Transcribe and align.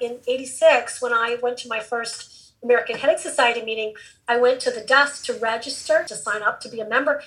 in 0.00 0.20
86, 0.26 1.00
when 1.02 1.12
I 1.12 1.38
went 1.42 1.58
to 1.58 1.68
my 1.68 1.80
first 1.80 2.54
American 2.62 2.96
Headache 2.96 3.18
Society 3.18 3.62
meeting, 3.62 3.94
I 4.26 4.38
went 4.38 4.60
to 4.60 4.70
the 4.70 4.80
desk 4.80 5.24
to 5.26 5.34
register, 5.34 6.04
to 6.06 6.14
sign 6.14 6.42
up 6.42 6.60
to 6.60 6.68
be 6.68 6.80
a 6.80 6.88
member. 6.88 7.22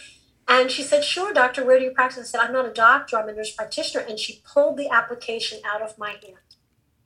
And 0.47 0.70
she 0.70 0.84
said, 0.84 1.04
Sure, 1.04 1.34
doctor, 1.34 1.63
where 1.63 1.79
do 1.79 1.86
you 1.86 1.92
practice? 1.92 2.20
I 2.20 2.23
said, 2.23 2.42
I'm 2.42 2.54
not 2.54 2.65
a 2.65 2.73
doctor, 2.73 3.18
I'm 3.18 3.29
a 3.29 3.34
nurse 3.34 3.52
practitioner. 3.52 4.04
And 4.04 4.20
she 4.20 4.42
pulled 4.44 4.78
the 4.78 4.89
application 4.89 5.60
out 5.65 5.81
of 5.81 5.97
my 5.97 6.12
hand. 6.12 6.38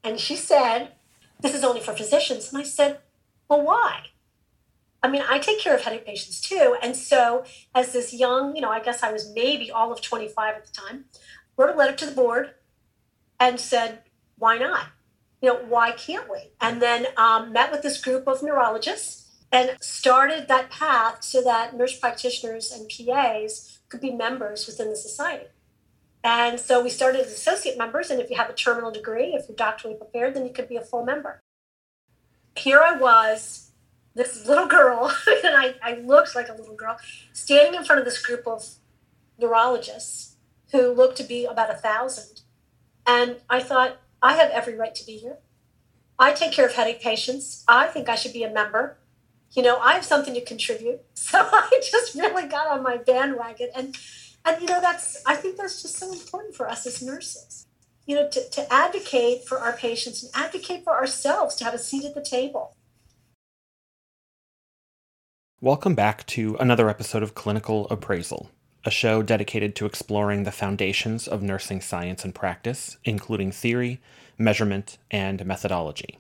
And 0.04 0.20
she 0.20 0.36
said, 0.36 0.94
This 1.42 1.54
is 1.54 1.64
only 1.64 1.82
for 1.82 1.94
physicians. 1.94 2.52
And 2.52 2.62
I 2.62 2.64
said, 2.64 3.00
Well, 3.48 3.62
why? 3.62 4.08
I 5.04 5.08
mean, 5.08 5.22
I 5.30 5.38
take 5.38 5.60
care 5.60 5.76
of 5.76 5.84
headache 5.84 6.06
patients 6.06 6.42
too. 6.42 6.76
And 6.82 6.96
so, 6.96 7.46
as 7.76 7.94
this 7.94 8.12
young, 8.12 8.56
you 8.56 8.62
know, 8.62 8.72
I 8.72 8.80
guess 8.80 9.04
I 9.04 9.12
was 9.12 9.32
maybe 9.36 9.70
all 9.70 9.92
of 9.92 10.02
25 10.02 10.56
at 10.56 10.66
the 10.66 10.72
time, 10.72 11.06
wrote 11.56 11.76
a 11.76 11.78
letter 11.78 11.96
to 11.98 12.06
the 12.08 12.12
board 12.12 12.56
and 13.40 13.60
said, 13.60 14.00
Why 14.38 14.58
not? 14.58 14.88
You 15.46 15.54
know, 15.54 15.60
why 15.70 15.92
can't 15.92 16.28
we? 16.28 16.50
And 16.60 16.82
then 16.82 17.06
um, 17.18 17.54
met 17.54 17.72
with 17.72 17.84
this 17.84 18.02
group 18.02 18.28
of 18.28 18.42
neurologists 18.42 19.30
and 19.52 19.78
started 19.80 20.48
that 20.48 20.72
path 20.72 21.24
so 21.24 21.40
that 21.44 21.78
nurse 21.78 22.00
practitioners 22.00 22.72
and 22.72 22.90
PAs 22.90 23.78
could 23.88 24.02
be 24.02 24.10
members 24.10 24.66
within 24.66 24.90
the 24.90 24.96
society. 24.96 25.46
And 26.24 26.60
so 26.60 26.84
we 26.84 26.90
started 26.90 27.22
as 27.22 27.28
associate 27.28 27.78
members, 27.78 28.10
and 28.10 28.20
if 28.20 28.32
you 28.32 28.38
have 28.38 28.50
a 28.50 28.54
terminal 28.54 28.90
degree, 28.90 29.36
if 29.36 29.48
you're 29.48 29.56
doctorally 29.56 29.96
prepared, 29.96 30.34
then 30.34 30.48
you 30.48 30.52
could 30.52 30.68
be 30.68 30.78
a 30.78 30.82
full 30.82 31.06
member. 31.06 31.44
Here 32.56 32.82
I 32.82 32.98
was, 32.98 33.70
this 34.16 34.48
little 34.48 34.66
girl, 34.66 35.14
and 35.28 35.56
I, 35.56 35.76
I 35.84 35.94
looked 36.00 36.34
like 36.34 36.50
a 36.50 36.54
little 36.54 36.76
girl, 36.76 36.98
standing 37.34 37.76
in 37.76 37.86
front 37.86 38.00
of 38.00 38.06
this 38.06 38.20
group 38.20 38.48
of 38.48 38.68
neurologists 39.40 40.38
who 40.72 40.92
looked 40.92 41.18
to 41.18 41.24
be 41.24 41.46
about 41.46 41.70
a 41.70 41.76
thousand. 41.76 42.42
And 43.06 43.36
I 43.48 43.60
thought, 43.60 44.00
I 44.26 44.34
have 44.34 44.50
every 44.52 44.76
right 44.76 44.96
to 44.96 45.06
be 45.06 45.18
here. 45.18 45.38
I 46.18 46.34
take 46.34 46.52
care 46.52 46.66
of 46.66 46.74
headache 46.74 47.02
patients. 47.02 47.64
I 47.68 47.88
think 47.88 48.10
I 48.10 48.16
should 48.16 48.34
be 48.34 48.44
a 48.44 48.52
member 48.52 48.98
you 49.56 49.64
know, 49.64 49.78
I 49.78 49.94
have 49.94 50.06
something 50.06 50.34
to 50.34 50.42
contribute. 50.42 51.02
So 51.16 51.40
I 51.42 51.82
just 51.82 52.14
really 52.14 52.48
got 52.48 52.68
on 52.68 52.84
my 52.84 52.98
bandwagon. 52.98 53.70
And, 53.76 53.98
and 54.46 54.62
you 54.62 54.68
know, 54.68 54.80
that's, 54.80 55.24
I 55.26 55.36
think 55.36 55.58
that's 55.58 55.82
just 55.82 55.98
so 55.98 56.12
important 56.12 56.54
for 56.54 56.70
us 56.70 56.86
as 56.86 57.02
nurses, 57.02 57.66
you 58.06 58.16
know, 58.16 58.30
to, 58.30 58.48
to 58.48 58.72
advocate 58.72 59.48
for 59.48 59.58
our 59.58 59.74
patients 59.74 60.24
and 60.24 60.32
advocate 60.36 60.84
for 60.84 60.94
ourselves 60.94 61.56
to 61.56 61.64
have 61.64 61.74
a 61.74 61.80
seat 61.80 62.06
at 62.06 62.14
the 62.14 62.22
table. 62.22 62.76
Welcome 65.60 65.96
back 65.96 66.28
to 66.28 66.56
another 66.60 66.88
episode 66.90 67.24
of 67.24 67.34
Clinical 67.34 67.88
Appraisal, 67.90 68.52
a 68.86 68.92
show 68.92 69.22
dedicated 69.22 69.76
to 69.76 69.86
exploring 69.86 70.44
the 70.44 70.52
foundations 70.52 71.28
of 71.28 71.42
nursing 71.42 71.82
science 71.82 72.24
and 72.24 72.34
practice, 72.34 72.98
including 73.04 73.52
theory, 73.52 74.00
measurement, 74.38 74.98
and 75.12 75.46
methodology 75.46 76.20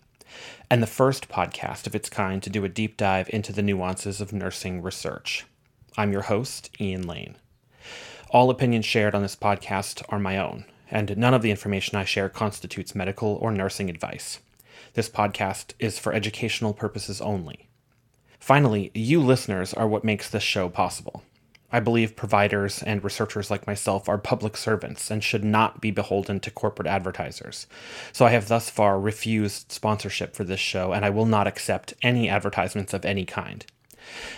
and 0.69 0.81
the 0.81 0.87
first 0.87 1.29
podcast 1.29 1.87
of 1.87 1.95
its 1.95 2.09
kind 2.09 2.41
to 2.43 2.49
do 2.49 2.65
a 2.65 2.69
deep 2.69 2.97
dive 2.97 3.29
into 3.29 3.53
the 3.53 3.61
nuances 3.61 4.21
of 4.21 4.33
nursing 4.33 4.81
research. 4.81 5.45
I'm 5.97 6.11
your 6.11 6.23
host, 6.23 6.69
Ian 6.79 7.07
Lane. 7.07 7.35
All 8.31 8.49
opinions 8.49 8.85
shared 8.85 9.15
on 9.15 9.21
this 9.21 9.35
podcast 9.35 10.03
are 10.09 10.19
my 10.19 10.37
own, 10.37 10.65
and 10.89 11.15
none 11.17 11.33
of 11.33 11.41
the 11.41 11.51
information 11.51 11.97
I 11.97 12.03
share 12.03 12.29
constitutes 12.29 12.95
medical 12.95 13.35
or 13.35 13.51
nursing 13.51 13.89
advice. 13.89 14.39
This 14.93 15.09
podcast 15.09 15.73
is 15.79 15.99
for 15.99 16.13
educational 16.13 16.73
purposes 16.73 17.21
only. 17.21 17.69
Finally, 18.39 18.91
you 18.93 19.21
listeners 19.21 19.73
are 19.73 19.87
what 19.87 20.03
makes 20.03 20.29
this 20.29 20.43
show 20.43 20.69
possible. 20.69 21.23
I 21.75 21.81
believe 21.81 22.15
providers 22.15 22.81
and 22.83 23.03
researchers 23.03 23.51
like 23.51 23.67
myself 23.67 24.07
are 24.07 24.17
public 24.17 24.55
servants 24.55 25.11
and 25.11 25.21
should 25.21 25.43
not 25.43 25.81
be 25.81 25.91
beholden 25.91 26.39
to 26.39 26.49
corporate 26.49 26.87
advertisers. 26.87 27.67
So 28.13 28.25
I 28.25 28.29
have 28.29 28.47
thus 28.47 28.69
far 28.69 28.97
refused 28.97 29.73
sponsorship 29.73 30.37
for 30.37 30.45
this 30.45 30.61
show, 30.61 30.93
and 30.93 31.03
I 31.03 31.09
will 31.09 31.25
not 31.25 31.47
accept 31.47 31.93
any 32.01 32.29
advertisements 32.29 32.93
of 32.93 33.03
any 33.03 33.25
kind. 33.25 33.65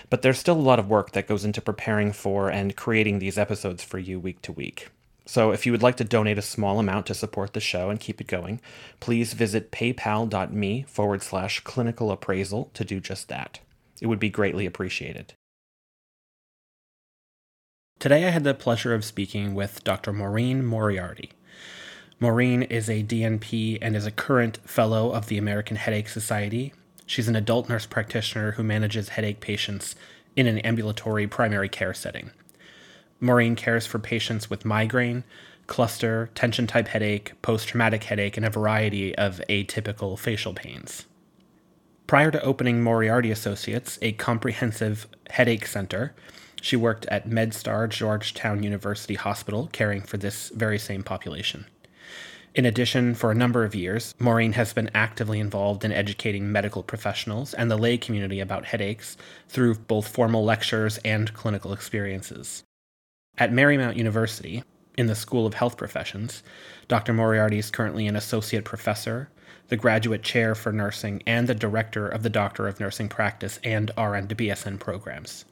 But 0.09 0.23
there's 0.23 0.39
still 0.39 0.57
a 0.57 0.69
lot 0.69 0.79
of 0.79 0.89
work 0.89 1.11
that 1.11 1.27
goes 1.27 1.45
into 1.45 1.61
preparing 1.61 2.11
for 2.11 2.49
and 2.49 2.75
creating 2.75 3.19
these 3.19 3.37
episodes 3.37 3.83
for 3.83 3.99
you 3.99 4.19
week 4.19 4.41
to 4.41 4.51
week. 4.51 4.89
So 5.27 5.51
if 5.51 5.67
you 5.67 5.71
would 5.71 5.83
like 5.83 5.97
to 5.97 6.03
donate 6.03 6.39
a 6.39 6.41
small 6.41 6.79
amount 6.79 7.05
to 7.05 7.13
support 7.13 7.53
the 7.53 7.59
show 7.59 7.91
and 7.91 7.99
keep 7.99 8.19
it 8.19 8.25
going, 8.25 8.61
please 8.99 9.33
visit 9.33 9.71
paypal.me 9.71 10.85
forward 10.87 11.21
slash 11.21 11.59
clinical 11.59 12.09
appraisal 12.09 12.71
to 12.73 12.83
do 12.83 12.99
just 12.99 13.27
that. 13.27 13.59
It 14.01 14.07
would 14.07 14.19
be 14.19 14.31
greatly 14.31 14.65
appreciated. 14.65 15.35
Today 17.99 18.27
I 18.27 18.29
had 18.29 18.43
the 18.43 18.53
pleasure 18.53 18.93
of 18.93 19.03
speaking 19.03 19.55
with 19.55 19.83
Dr. 19.83 20.13
Maureen 20.13 20.63
Moriarty. 20.63 21.31
Maureen 22.19 22.61
is 22.61 22.89
a 22.89 23.01
DNP 23.01 23.79
and 23.81 23.95
is 23.95 24.05
a 24.05 24.11
current 24.11 24.59
fellow 24.69 25.09
of 25.11 25.25
the 25.25 25.39
American 25.39 25.77
Headache 25.77 26.07
Society. 26.07 26.75
She's 27.07 27.27
an 27.27 27.35
adult 27.35 27.69
nurse 27.69 27.87
practitioner 27.87 28.51
who 28.51 28.61
manages 28.61 29.09
headache 29.09 29.39
patients 29.39 29.95
in 30.35 30.45
an 30.45 30.59
ambulatory 30.59 31.25
primary 31.25 31.69
care 31.69 31.95
setting. 31.95 32.29
Maureen 33.19 33.55
cares 33.55 33.87
for 33.87 33.97
patients 33.97 34.47
with 34.47 34.63
migraine, 34.63 35.23
cluster, 35.65 36.29
tension 36.35 36.67
type 36.67 36.89
headache, 36.89 37.33
post 37.41 37.67
traumatic 37.67 38.03
headache, 38.03 38.37
and 38.37 38.45
a 38.45 38.51
variety 38.51 39.15
of 39.15 39.41
atypical 39.49 40.19
facial 40.19 40.53
pains. 40.53 41.07
Prior 42.05 42.29
to 42.29 42.43
opening 42.43 42.83
Moriarty 42.83 43.31
Associates, 43.31 43.97
a 44.03 44.11
comprehensive 44.11 45.07
headache 45.31 45.65
center, 45.65 46.13
she 46.67 46.75
worked 46.75 47.05
at 47.05 47.29
MedStar 47.29 47.87
Georgetown 47.87 48.61
University 48.61 49.13
Hospital, 49.13 49.69
caring 49.71 50.01
for 50.01 50.17
this 50.17 50.49
very 50.49 50.77
same 50.77 51.01
population. 51.01 51.65
In 52.53 52.65
addition, 52.65 53.15
for 53.15 53.31
a 53.31 53.35
number 53.35 53.63
of 53.63 53.73
years, 53.73 54.13
Maureen 54.19 54.51
has 54.51 54.73
been 54.73 54.89
actively 54.93 55.39
involved 55.39 55.85
in 55.85 55.93
educating 55.93 56.51
medical 56.51 56.83
professionals 56.83 57.53
and 57.53 57.71
the 57.71 57.77
lay 57.77 57.97
community 57.97 58.41
about 58.41 58.65
headaches 58.65 59.15
through 59.47 59.75
both 59.75 60.09
formal 60.09 60.43
lectures 60.43 60.97
and 61.05 61.33
clinical 61.33 61.71
experiences. 61.71 62.63
At 63.37 63.53
Marymount 63.53 63.95
University, 63.95 64.61
in 64.97 65.07
the 65.07 65.15
School 65.15 65.45
of 65.45 65.53
Health 65.53 65.77
Professions, 65.77 66.43
Dr. 66.89 67.13
Moriarty 67.13 67.59
is 67.59 67.71
currently 67.71 68.07
an 68.07 68.17
associate 68.17 68.65
professor, 68.65 69.29
the 69.69 69.77
graduate 69.77 70.23
chair 70.23 70.53
for 70.53 70.73
nursing, 70.73 71.23
and 71.25 71.47
the 71.47 71.55
director 71.55 72.09
of 72.09 72.23
the 72.23 72.29
Doctor 72.29 72.67
of 72.67 72.81
Nursing 72.81 73.07
Practice 73.07 73.57
and 73.63 73.89
RN 73.97 74.27
to 74.27 74.35
BSN 74.35 74.81
programs. 74.81 75.45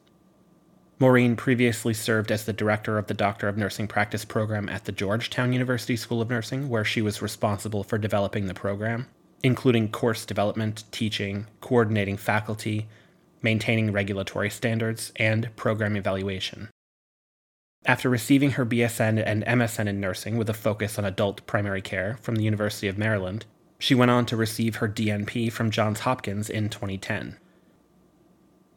Maureen 0.97 1.35
previously 1.35 1.93
served 1.93 2.31
as 2.31 2.45
the 2.45 2.53
director 2.53 2.97
of 2.97 3.07
the 3.07 3.13
Doctor 3.13 3.49
of 3.49 3.57
Nursing 3.57 3.85
Practice 3.85 4.23
program 4.23 4.69
at 4.69 4.85
the 4.85 4.93
Georgetown 4.93 5.51
University 5.51 5.97
School 5.97 6.21
of 6.21 6.29
Nursing, 6.29 6.69
where 6.69 6.85
she 6.85 7.01
was 7.01 7.21
responsible 7.21 7.83
for 7.83 7.97
developing 7.97 8.47
the 8.47 8.53
program, 8.53 9.07
including 9.43 9.89
course 9.89 10.25
development, 10.25 10.85
teaching, 10.91 11.47
coordinating 11.59 12.15
faculty, 12.15 12.87
maintaining 13.41 13.91
regulatory 13.91 14.49
standards, 14.49 15.11
and 15.17 15.53
program 15.57 15.97
evaluation. 15.97 16.69
After 17.85 18.09
receiving 18.09 18.51
her 18.51 18.65
BSN 18.65 19.21
and 19.23 19.43
MSN 19.43 19.87
in 19.87 19.99
nursing 19.99 20.37
with 20.37 20.49
a 20.49 20.53
focus 20.53 20.97
on 20.97 21.03
adult 21.03 21.45
primary 21.45 21.81
care 21.81 22.17
from 22.21 22.37
the 22.37 22.43
University 22.43 22.87
of 22.87 22.97
Maryland, 22.97 23.45
she 23.77 23.93
went 23.93 24.11
on 24.11 24.25
to 24.27 24.37
receive 24.37 24.77
her 24.77 24.87
DNP 24.87 25.51
from 25.51 25.71
Johns 25.71 25.99
Hopkins 25.99 26.49
in 26.49 26.69
2010. 26.69 27.35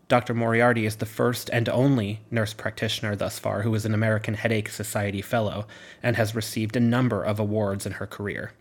Dr. 0.09 0.33
Moriarty 0.33 0.87
is 0.87 0.97
the 0.97 1.07
first 1.07 1.51
and 1.53 1.69
only 1.69 2.21
nurse 2.31 2.55
practitioner 2.55 3.15
thus 3.15 3.39
far 3.39 3.61
who 3.61 3.75
is 3.75 3.85
an 3.85 3.93
American 3.93 4.33
Headache 4.33 4.71
Society 4.71 5.21
Fellow 5.21 5.67
and 6.03 6.17
has 6.17 6.35
received 6.35 6.77
a 6.77 6.81
number 6.81 7.23
of 7.23 7.39
awards 7.39 7.85
in 7.85 7.93
her 7.93 8.07
career. 8.07 8.53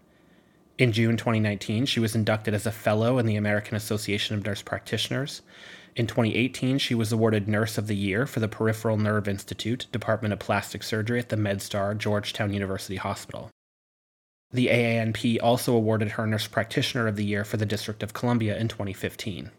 In 0.78 0.92
June 0.92 1.16
2019, 1.16 1.86
she 1.86 2.02
was 2.02 2.16
inducted 2.16 2.54
as 2.54 2.66
a 2.66 2.72
Fellow 2.72 3.18
in 3.18 3.26
the 3.26 3.38
American 3.38 3.78
Association 3.78 4.36
of 4.36 4.46
Nurse 4.46 4.62
Practitioners. 4.62 5.42
In 5.96 6.06
2018, 6.06 6.80
she 6.80 6.94
was 6.94 7.14
awarded 7.14 7.48
Nurse 7.48 7.78
of 7.78 7.88
the 7.88 7.96
Year 7.96 8.28
for 8.28 8.42
the 8.42 8.50
Peripheral 8.50 8.98
Nerve 8.98 9.30
Institute, 9.30 9.88
Department 9.94 10.34
of 10.34 10.40
Plastic 10.40 10.84
Surgery 10.84 11.18
at 11.18 11.30
the 11.30 11.38
MedStar 11.38 11.98
Georgetown 11.98 12.54
University 12.54 12.98
Hospital. 12.98 13.50
The 14.52 14.68
AANP 14.68 15.40
also 15.42 15.74
awarded 15.74 16.12
her 16.12 16.28
Nurse 16.28 16.48
Practitioner 16.48 17.08
of 17.08 17.16
the 17.16 17.26
Year 17.26 17.46
for 17.46 17.56
the 17.56 17.66
District 17.66 18.04
of 18.04 18.14
Columbia 18.14 18.58
in 18.58 18.68
2015. 18.68 19.50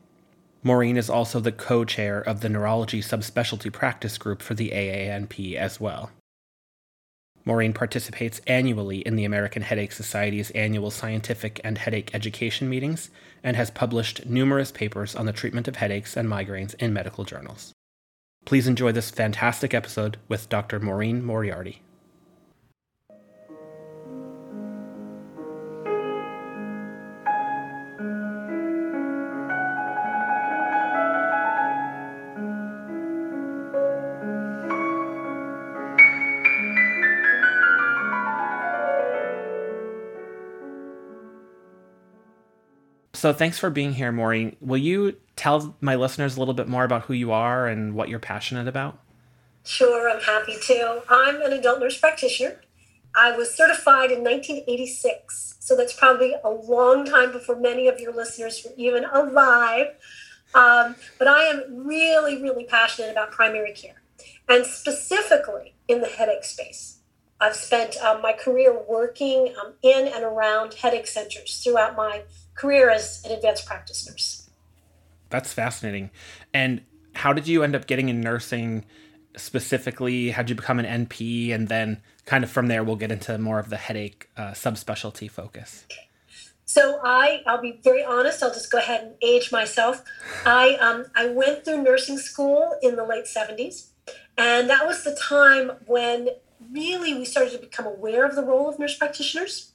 Maureen 0.68 0.98
is 0.98 1.08
also 1.08 1.40
the 1.40 1.50
co 1.50 1.86
chair 1.86 2.20
of 2.20 2.42
the 2.42 2.50
Neurology 2.50 3.00
Subspecialty 3.00 3.72
Practice 3.72 4.18
Group 4.18 4.42
for 4.42 4.52
the 4.52 4.68
AANP 4.68 5.54
as 5.56 5.80
well. 5.80 6.10
Maureen 7.46 7.72
participates 7.72 8.42
annually 8.46 8.98
in 8.98 9.16
the 9.16 9.24
American 9.24 9.62
Headache 9.62 9.92
Society's 9.92 10.50
annual 10.50 10.90
scientific 10.90 11.58
and 11.64 11.78
headache 11.78 12.10
education 12.12 12.68
meetings 12.68 13.08
and 13.42 13.56
has 13.56 13.70
published 13.70 14.26
numerous 14.26 14.70
papers 14.70 15.16
on 15.16 15.24
the 15.24 15.32
treatment 15.32 15.68
of 15.68 15.76
headaches 15.76 16.18
and 16.18 16.28
migraines 16.28 16.74
in 16.74 16.92
medical 16.92 17.24
journals. 17.24 17.72
Please 18.44 18.68
enjoy 18.68 18.92
this 18.92 19.10
fantastic 19.10 19.72
episode 19.72 20.18
with 20.28 20.50
Dr. 20.50 20.80
Maureen 20.80 21.24
Moriarty. 21.24 21.80
So 43.18 43.32
thanks 43.32 43.58
for 43.58 43.68
being 43.68 43.94
here, 43.94 44.12
Maureen. 44.12 44.54
Will 44.60 44.78
you 44.78 45.16
tell 45.34 45.74
my 45.80 45.96
listeners 45.96 46.36
a 46.36 46.38
little 46.38 46.54
bit 46.54 46.68
more 46.68 46.84
about 46.84 47.02
who 47.06 47.14
you 47.14 47.32
are 47.32 47.66
and 47.66 47.96
what 47.96 48.08
you're 48.08 48.20
passionate 48.20 48.68
about? 48.68 48.96
Sure, 49.64 50.08
I'm 50.08 50.20
happy 50.20 50.54
to. 50.66 51.02
I'm 51.08 51.42
an 51.42 51.52
adult 51.52 51.80
nurse 51.80 51.98
practitioner. 51.98 52.60
I 53.16 53.36
was 53.36 53.52
certified 53.52 54.12
in 54.12 54.22
1986, 54.22 55.56
so 55.58 55.76
that's 55.76 55.92
probably 55.92 56.36
a 56.44 56.48
long 56.48 57.04
time 57.06 57.32
before 57.32 57.56
many 57.56 57.88
of 57.88 57.98
your 57.98 58.14
listeners 58.14 58.64
were 58.64 58.70
even 58.76 59.04
alive. 59.06 59.88
Um, 60.54 60.94
but 61.18 61.26
I 61.26 61.42
am 61.42 61.88
really, 61.88 62.40
really 62.40 62.66
passionate 62.66 63.10
about 63.10 63.32
primary 63.32 63.72
care 63.72 64.00
and 64.48 64.64
specifically 64.64 65.74
in 65.88 66.02
the 66.02 66.06
headache 66.06 66.44
space. 66.44 66.98
I've 67.40 67.56
spent 67.56 67.96
um, 67.98 68.22
my 68.22 68.32
career 68.32 68.76
working 68.88 69.54
um, 69.60 69.74
in 69.82 70.06
and 70.06 70.24
around 70.24 70.74
headache 70.74 71.08
centers 71.08 71.62
throughout 71.62 71.96
my 71.96 72.22
career 72.58 72.90
as 72.90 73.25
an 73.25 73.32
advanced 73.32 73.66
practice 73.66 74.08
nurse. 74.08 74.50
That's 75.31 75.52
fascinating. 75.52 76.10
And 76.52 76.82
how 77.14 77.32
did 77.32 77.46
you 77.46 77.62
end 77.62 77.75
up 77.75 77.87
getting 77.87 78.08
in 78.08 78.20
nursing 78.20 78.84
specifically? 79.37 80.31
How 80.31 80.43
did 80.43 80.50
you 80.50 80.56
become 80.56 80.78
an 80.78 81.06
NP? 81.06 81.55
And 81.55 81.69
then, 81.69 82.02
kind 82.25 82.44
of 82.44 82.50
from 82.50 82.69
there, 82.69 82.82
we'll 82.82 82.96
get 82.96 83.12
into 83.12 83.38
more 83.38 83.58
of 83.58 83.70
the 83.70 83.76
headache 83.76 84.28
uh, 84.37 84.52
subspecialty 84.52 85.31
focus. 85.31 85.87
So 86.64 87.00
I, 87.02 87.43
I'll 87.46 87.62
be 87.62 87.81
very 87.82 88.05
honest. 88.05 88.43
I'll 88.43 88.52
just 88.52 88.70
go 88.70 88.78
ahead 88.78 89.02
and 89.02 89.14
age 89.22 89.50
myself. 89.50 90.02
I, 90.44 90.75
um, 90.75 91.06
I 91.14 91.28
went 91.28 91.64
through 91.64 91.82
nursing 91.82 92.19
school 92.19 92.75
in 92.82 92.96
the 92.96 93.04
late 93.04 93.25
'70s, 93.25 93.88
and 94.37 94.69
that 94.69 94.87
was 94.87 95.02
the 95.02 95.14
time 95.16 95.72
when 95.87 96.28
really 96.70 97.14
we 97.14 97.25
started 97.25 97.52
to 97.52 97.58
become 97.58 97.87
aware 97.87 98.26
of 98.26 98.34
the 98.34 98.43
role 98.43 98.69
of 98.69 98.78
nurse 98.78 98.96
practitioners 98.96 99.67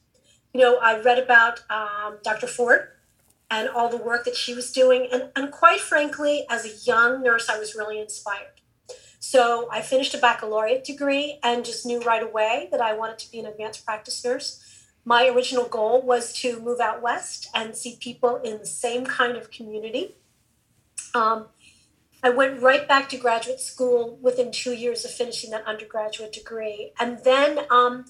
you 0.54 0.62
know, 0.62 0.78
I 0.78 1.00
read 1.00 1.20
about 1.20 1.62
um, 1.70 2.18
Dr. 2.24 2.48
Ford 2.48 2.90
and 3.50 3.68
all 3.70 3.90
the 3.90 3.98
work 3.98 4.26
that 4.26 4.36
she 4.36 4.54
was 4.54 4.72
doing. 4.72 5.08
And, 5.12 5.30
and 5.36 5.52
quite 5.52 5.80
frankly, 5.80 6.46
as 6.50 6.66
a 6.66 6.86
young 6.86 7.24
nurse, 7.24 7.50
I 7.50 7.60
was 7.60 7.76
really 7.76 8.00
inspired. 8.00 8.62
So 9.20 9.68
I 9.72 9.82
finished 9.82 10.14
a 10.14 10.18
baccalaureate 10.18 10.84
degree 10.84 11.40
and 11.44 11.66
just 11.66 11.86
knew 11.86 12.02
right 12.02 12.22
away 12.22 12.68
that 12.72 12.82
I 12.82 12.94
wanted 12.94 13.20
to 13.20 13.32
be 13.32 13.40
an 13.40 13.46
advanced 13.46 13.86
practice 13.86 14.24
nurse. 14.24 14.62
My 15.06 15.28
original 15.28 15.66
goal 15.66 16.02
was 16.02 16.34
to 16.42 16.60
move 16.60 16.80
out 16.80 17.02
west 17.02 17.50
and 17.54 17.76
see 17.76 17.98
people 18.00 18.38
in 18.38 18.60
the 18.60 18.66
same 18.66 19.06
kind 19.06 19.38
of 19.38 19.50
community. 19.50 20.16
Um, 21.16 21.48
I 22.22 22.30
went 22.30 22.62
right 22.62 22.88
back 22.88 23.10
to 23.10 23.18
graduate 23.18 23.60
school 23.60 24.18
within 24.22 24.52
two 24.52 24.74
years 24.74 25.04
of 25.04 25.12
finishing 25.12 25.52
that 25.52 25.66
undergraduate 25.66 26.32
degree, 26.32 26.94
and 27.00 27.20
then 27.26 27.66
um, 27.70 28.06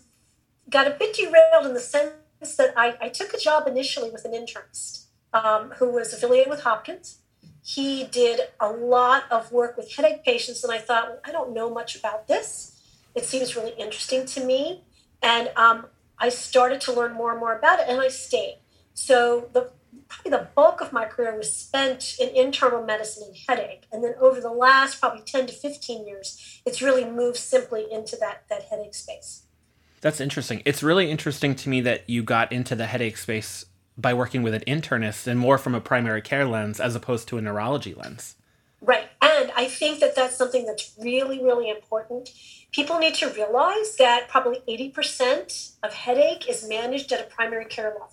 got 0.70 0.86
a 0.86 0.92
bit 0.92 1.16
derailed 1.16 1.66
in 1.66 1.74
the 1.74 1.80
sense 1.80 2.14
that 2.58 2.74
I, 2.78 2.98
I 3.02 3.10
took 3.10 3.34
a 3.34 3.38
job 3.38 3.68
initially 3.68 4.10
with 4.10 4.26
an 4.26 4.32
internist 4.32 5.06
um, 5.34 5.72
who 5.78 5.92
was 5.92 6.14
affiliated 6.14 6.50
with 6.50 6.62
Hopkins. 6.62 7.20
He 7.64 8.04
did 8.04 8.42
a 8.60 8.70
lot 8.70 9.24
of 9.32 9.52
work 9.52 9.78
with 9.78 9.94
headache 9.94 10.24
patients, 10.24 10.64
and 10.64 10.74
I 10.74 10.80
thought, 10.80 11.10
well, 11.10 11.20
I 11.26 11.32
don't 11.32 11.54
know 11.54 11.70
much 11.70 11.96
about 11.96 12.28
this. 12.28 12.80
It 13.16 13.26
seems 13.26 13.56
really 13.56 13.74
interesting 13.78 14.26
to 14.26 14.44
me. 14.44 14.84
And 15.22 15.50
um, 15.56 15.86
I 16.20 16.30
started 16.30 16.82
to 16.82 16.94
learn 16.94 17.14
more 17.14 17.32
and 17.32 17.40
more 17.40 17.58
about 17.58 17.80
it, 17.80 17.86
and 17.88 18.02
I 18.02 18.10
stayed. 18.10 18.60
So 18.94 19.50
the 19.54 19.72
probably 20.08 20.32
the 20.32 20.48
bulk 20.56 20.82
of 20.82 20.92
my 20.92 21.06
career 21.06 21.36
was 21.38 21.52
spent 21.52 22.16
in 22.20 22.30
internal 22.30 22.84
medicine 22.84 23.24
and 23.28 23.38
headache. 23.48 23.86
And 23.92 24.04
then 24.04 24.16
over 24.20 24.40
the 24.42 24.52
last 24.52 25.00
probably 25.00 25.22
10 25.22 25.48
to 25.48 25.54
15 25.54 26.08
years, 26.08 26.62
it's 26.66 26.82
really 26.82 27.06
moved 27.06 27.38
simply 27.38 27.86
into 27.92 28.16
that, 28.18 28.44
that 28.50 28.64
headache 28.64 28.94
space. 28.94 29.44
That's 30.04 30.20
interesting. 30.20 30.62
It's 30.66 30.84
really 30.84 31.10
interesting 31.10 31.56
to 31.56 31.70
me 31.70 31.80
that 31.80 32.10
you 32.10 32.24
got 32.24 32.52
into 32.52 32.76
the 32.76 32.88
headache 32.88 33.16
space 33.16 33.66
by 33.98 34.14
working 34.14 34.44
with 34.44 34.54
an 34.54 34.64
internist 34.68 35.28
and 35.28 35.40
more 35.40 35.58
from 35.58 35.74
a 35.74 35.80
primary 35.80 36.22
care 36.22 36.46
lens 36.46 36.82
as 36.82 36.94
opposed 36.94 37.30
to 37.30 37.38
a 37.38 37.42
neurology 37.42 37.94
lens. 37.94 38.36
Right. 38.82 39.08
And 39.22 39.54
I 39.56 39.64
think 39.64 40.02
that 40.02 40.14
that's 40.14 40.36
something 40.36 40.66
that's 40.66 40.94
really, 41.00 41.42
really 41.42 41.70
important. 41.70 42.32
People 42.74 43.00
need 43.00 43.16
to 43.16 43.30
realize 43.30 43.96
that 43.96 44.28
probably 44.28 44.60
80% 44.68 45.76
of 45.84 45.94
headache 45.94 46.50
is 46.50 46.68
managed 46.68 47.14
at 47.14 47.22
a 47.22 47.24
primary 47.24 47.64
care 47.64 47.88
level. 47.94 48.12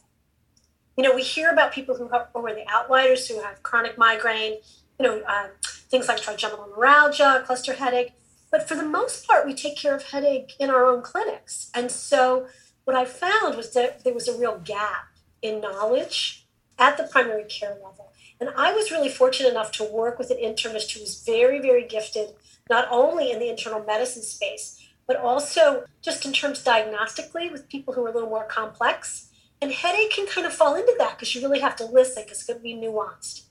You 0.96 1.02
know, 1.02 1.12
we 1.12 1.24
hear 1.24 1.50
about 1.50 1.72
people 1.72 1.96
who, 1.96 2.08
are 2.08 2.54
the 2.54 2.66
outliers 2.68 3.26
who 3.26 3.42
have 3.42 3.64
chronic 3.64 3.98
migraine, 3.98 4.58
you 5.00 5.06
know, 5.06 5.22
uh, 5.26 5.48
things 5.64 6.06
like 6.06 6.22
trigeminal 6.22 6.68
neuralgia, 6.68 7.42
cluster 7.44 7.72
headache. 7.74 8.12
But 8.50 8.68
for 8.68 8.74
the 8.74 8.84
most 8.84 9.26
part, 9.26 9.46
we 9.46 9.54
take 9.54 9.76
care 9.76 9.94
of 9.94 10.10
headache 10.10 10.54
in 10.58 10.70
our 10.70 10.84
own 10.84 11.02
clinics. 11.02 11.70
And 11.74 11.90
so 11.90 12.46
what 12.84 12.96
I 12.96 13.04
found 13.04 13.56
was 13.56 13.72
that 13.74 14.04
there 14.04 14.14
was 14.14 14.28
a 14.28 14.36
real 14.36 14.58
gap 14.58 15.06
in 15.42 15.60
knowledge 15.60 16.46
at 16.78 16.96
the 16.96 17.04
primary 17.04 17.44
care 17.44 17.74
level. 17.74 18.12
And 18.40 18.50
I 18.56 18.72
was 18.72 18.90
really 18.90 19.10
fortunate 19.10 19.50
enough 19.50 19.70
to 19.72 19.84
work 19.84 20.18
with 20.18 20.30
an 20.30 20.38
internist 20.38 20.92
who 20.92 21.00
was 21.00 21.22
very, 21.24 21.60
very 21.60 21.86
gifted, 21.86 22.30
not 22.68 22.88
only 22.90 23.30
in 23.30 23.38
the 23.38 23.50
internal 23.50 23.84
medicine 23.84 24.22
space, 24.22 24.80
but 25.06 25.16
also 25.16 25.84
just 26.02 26.24
in 26.24 26.32
terms 26.32 26.64
diagnostically 26.64 27.52
with 27.52 27.68
people 27.68 27.92
who 27.92 28.04
are 28.04 28.08
a 28.08 28.12
little 28.12 28.30
more 28.30 28.44
complex. 28.44 29.30
And 29.60 29.70
headache 29.72 30.12
can 30.12 30.26
kind 30.26 30.46
of 30.46 30.54
fall 30.54 30.74
into 30.74 30.94
that 30.98 31.18
because 31.18 31.34
you 31.34 31.42
really 31.42 31.60
have 31.60 31.76
to 31.76 31.84
listen 31.84 32.22
because 32.24 32.38
it's 32.38 32.46
going 32.46 32.58
to 32.58 32.62
be 32.62 32.74
nuanced. 32.74 33.42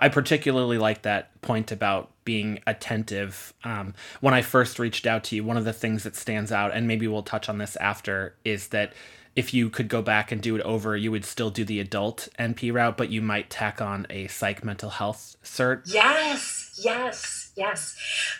I 0.00 0.08
particularly 0.08 0.78
like 0.78 1.02
that 1.02 1.40
point 1.40 1.72
about 1.72 2.10
being 2.24 2.60
attentive. 2.66 3.52
Um, 3.64 3.94
when 4.20 4.34
I 4.34 4.42
first 4.42 4.78
reached 4.78 5.06
out 5.06 5.24
to 5.24 5.36
you, 5.36 5.44
one 5.44 5.56
of 5.56 5.64
the 5.64 5.72
things 5.72 6.04
that 6.04 6.14
stands 6.14 6.52
out, 6.52 6.72
and 6.72 6.86
maybe 6.86 7.08
we'll 7.08 7.22
touch 7.22 7.48
on 7.48 7.58
this 7.58 7.76
after, 7.76 8.34
is 8.44 8.68
that 8.68 8.92
if 9.34 9.54
you 9.54 9.70
could 9.70 9.88
go 9.88 10.02
back 10.02 10.32
and 10.32 10.40
do 10.40 10.56
it 10.56 10.62
over, 10.62 10.96
you 10.96 11.10
would 11.10 11.24
still 11.24 11.50
do 11.50 11.64
the 11.64 11.80
adult 11.80 12.28
NP 12.38 12.72
route, 12.72 12.96
but 12.96 13.10
you 13.10 13.22
might 13.22 13.50
tack 13.50 13.80
on 13.80 14.06
a 14.10 14.26
psych 14.26 14.64
mental 14.64 14.90
health 14.90 15.36
cert. 15.44 15.82
Yes, 15.86 16.80
yes, 16.82 17.52
yes. 17.56 17.96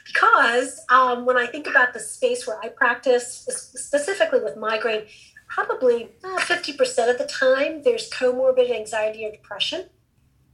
Because 0.07 0.85
um, 0.91 1.25
when 1.25 1.37
I 1.37 1.47
think 1.47 1.67
about 1.67 1.93
the 1.95 2.01
space 2.01 2.47
where 2.47 2.59
I 2.63 2.69
practice, 2.69 3.47
specifically 3.75 4.41
with 4.41 4.57
migraine, 4.57 5.05
probably 5.49 6.11
uh, 6.25 6.39
50% 6.41 7.11
of 7.11 7.19
the 7.19 7.27
time 7.27 7.83
there's 7.83 8.11
comorbid 8.11 8.71
anxiety 8.71 9.25
or 9.25 9.31
depression 9.31 9.85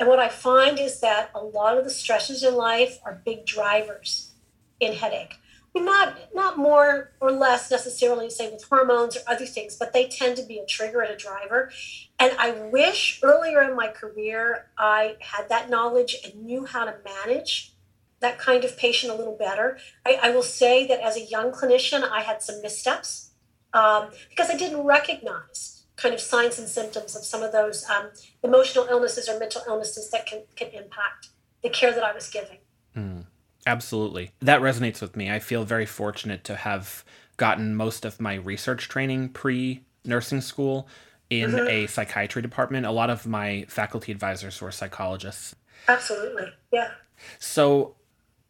and 0.00 0.08
what 0.08 0.19
I 0.19 0.29
find 0.29 0.79
is 0.79 1.00
that 1.00 1.31
a 1.35 1.41
lot 1.41 1.79
of 1.79 1.85
the 1.85 1.91
stresses 1.91 2.43
in 2.43 2.55
life 2.55 2.99
are 3.05 3.23
big 3.25 3.46
drivers 3.46 4.32
in 4.81 4.94
headache. 4.94 5.37
not 5.75 6.35
not 6.35 6.56
more 6.56 7.12
or 7.20 7.32
less 7.32 7.70
necessarily 7.70 8.31
say 8.31 8.50
with 8.50 8.64
hormones 8.64 9.17
or 9.17 9.20
other 9.26 9.46
things, 9.46 9.76
but 9.76 9.93
they 9.93 10.08
tend 10.08 10.37
to 10.37 10.43
be 10.43 10.58
a 10.58 10.67
trigger 10.67 11.00
and 11.00 11.12
a 11.12 11.17
driver. 11.17 11.70
And 12.19 12.32
I 12.38 12.50
wish 12.50 13.20
earlier 13.23 13.62
in 13.62 13.76
my 13.76 13.88
career 13.88 14.67
I 14.78 15.16
had 15.21 15.49
that 15.49 15.71
knowledge 15.71 16.16
and 16.25 16.45
knew 16.45 16.64
how 16.64 16.85
to 16.85 16.95
manage 17.04 17.73
that 18.21 18.38
kind 18.38 18.64
of 18.64 18.76
patient 18.76 19.12
a 19.12 19.16
little 19.16 19.37
better. 19.37 19.78
I, 20.07 20.19
I 20.23 20.30
will 20.30 20.42
say 20.42 20.87
that 20.87 21.00
as 21.00 21.16
a 21.16 21.25
young 21.25 21.52
clinician, 21.52 22.09
I 22.09 22.23
had 22.23 22.42
some 22.42 22.62
missteps 22.62 23.30
um, 23.73 24.11
because 24.30 24.50
I 24.50 24.57
didn't 24.57 24.83
recognize 24.83 25.74
kind 25.97 26.15
of 26.15 26.21
signs 26.21 26.59
and 26.59 26.69
symptoms 26.69 27.15
of 27.17 27.25
some 27.25 27.43
of 27.43 27.53
those 27.53 27.85
um, 27.89 28.11
emotional 28.43 28.87
illnesses 28.91 29.29
or 29.29 29.39
mental 29.39 29.63
illnesses 29.69 30.11
that 30.11 30.27
can, 30.27 30.43
can 30.57 30.69
impact 30.69 31.29
the 31.63 31.69
care 31.69 31.93
that 31.93 32.03
I 32.03 32.13
was 32.13 32.29
giving. 32.29 32.59
Mm, 32.97 33.27
absolutely. 33.67 34.33
That 34.41 34.61
resonates 34.61 35.01
with 35.01 35.17
me. 35.17 35.31
I 35.31 35.39
feel 35.39 35.65
very 35.65 35.87
fortunate 35.87 36.45
to 36.45 36.57
have 36.57 37.05
gotten 37.37 37.75
most 37.75 38.05
of 38.05 38.21
my 38.21 38.35
research 38.35 38.89
training 38.89 39.31
pre 39.31 39.83
nursing 40.05 40.41
school 40.41 40.89
in 41.31 41.53
mm-hmm. 41.53 41.69
a 41.69 41.87
psychiatry 41.87 42.43
department. 42.43 42.87
A 42.87 42.91
lot 42.91 43.11
of 43.11 43.27
my 43.27 43.65
faculty 43.69 44.13
advisors 44.13 44.61
were 44.61 44.71
psychologists. 44.71 45.55
Absolutely. 45.89 46.53
Yeah. 46.73 46.91
So 47.39 47.95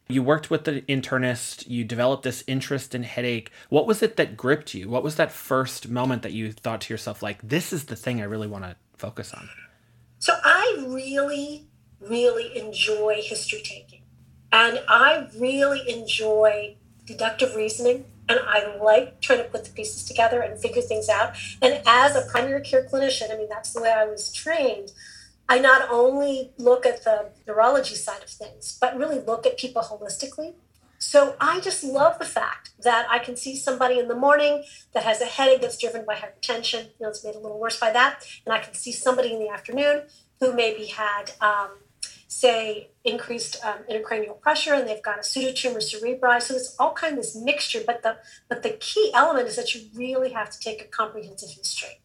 you 0.09 0.23
worked 0.23 0.51
with 0.51 0.65
the 0.65 0.83
internist, 0.83 1.69
you 1.69 1.85
developed 1.85 2.25
this 2.25 2.45
interest 2.47 2.95
in 2.95 3.05
headache. 3.05 3.51
What 3.71 3.87
was 3.87 4.03
it 4.03 4.17
that 4.17 4.37
gripped 4.37 4.75
you? 4.75 4.89
What 4.89 5.03
was 5.03 5.17
that 5.17 5.33
first 5.33 5.89
moment 5.89 6.23
that 6.23 6.33
you 6.33 6.53
thought 6.53 6.83
to 6.83 6.93
yourself, 6.93 7.23
like, 7.23 7.41
this 7.43 7.73
is 7.73 7.85
the 7.87 7.97
thing 7.97 8.21
I 8.21 8.25
really 8.25 8.47
want 8.47 8.65
to 8.65 8.77
focus 8.97 9.33
on? 9.33 9.49
So 10.19 10.35
I 10.45 10.85
really, 10.87 11.67
really 12.01 12.57
enjoy 12.59 13.21
history 13.23 13.63
taking. 13.65 14.03
And 14.53 14.81
I 14.89 15.29
really 15.39 15.89
enjoy 15.91 16.77
deductive 17.07 17.55
reasoning. 17.55 18.05
And 18.29 18.39
I 18.47 18.77
like 18.77 19.21
trying 19.21 19.41
to 19.41 19.45
put 19.45 19.65
the 19.65 19.71
pieces 19.71 20.05
together 20.05 20.41
and 20.41 20.59
figure 20.59 20.81
things 20.81 21.09
out. 21.09 21.35
And 21.61 21.83
as 21.87 22.17
a 22.17 22.27
primary 22.31 22.63
care 22.63 22.87
clinician, 22.91 23.33
I 23.33 23.37
mean, 23.37 23.49
that's 23.51 23.73
the 23.73 23.83
way 23.83 23.91
I 23.91 24.07
was 24.07 24.33
trained. 24.33 24.93
I 25.49 25.59
not 25.59 25.89
only 25.91 26.53
look 26.59 26.87
at 26.87 27.05
the 27.05 27.31
neurology 27.47 27.95
side 27.95 28.23
of 28.23 28.31
things, 28.31 28.79
but 28.81 28.97
really 28.97 29.21
look 29.21 29.47
at 29.47 29.59
people 29.59 29.83
holistically. 29.83 30.55
So 30.99 31.37
I 31.39 31.61
just 31.61 31.85
love 31.85 32.19
the 32.19 32.25
fact 32.25 32.71
that 32.83 33.07
I 33.11 33.19
can 33.19 33.37
see 33.37 33.57
somebody 33.57 33.99
in 33.99 34.09
the 34.09 34.15
morning 34.15 34.65
that 34.95 35.03
has 35.03 35.21
a 35.21 35.27
headache 35.27 35.61
that's 35.61 35.77
driven 35.77 36.05
by 36.07 36.15
hypertension, 36.15 36.85
you 36.85 37.01
know, 37.01 37.09
it's 37.11 37.23
made 37.23 37.35
a 37.35 37.39
little 37.39 37.61
worse 37.61 37.79
by 37.79 37.91
that, 37.93 38.25
and 38.47 38.55
I 38.55 38.59
can 38.61 38.75
see 38.75 38.93
somebody 38.93 39.33
in 39.33 39.39
the 39.39 39.49
afternoon 39.49 40.05
who 40.41 40.55
maybe 40.55 40.87
had, 40.87 41.33
um, 41.43 41.71
say, 42.27 42.89
increased 43.05 43.63
um, 43.65 43.81
intracranial 43.91 44.41
pressure, 44.41 44.73
and 44.73 44.89
they've 44.89 45.03
got 45.03 45.19
a 45.19 45.23
pseudotumor 45.23 45.77
cerebri. 45.77 46.41
So 46.41 46.55
it's 46.55 46.75
all 46.79 46.95
kind 46.95 47.13
of 47.13 47.19
this 47.19 47.37
mixture. 47.37 47.83
But 47.87 48.03
the 48.03 48.17
but 48.49 48.63
the 48.63 48.71
key 48.71 49.11
element 49.15 49.47
is 49.49 49.57
that 49.57 49.75
you 49.75 49.83
really 49.95 50.33
have 50.33 50.51
to 50.51 50.59
take 50.59 50.81
a 50.81 50.87
comprehensive 50.87 51.51
history. 51.51 52.01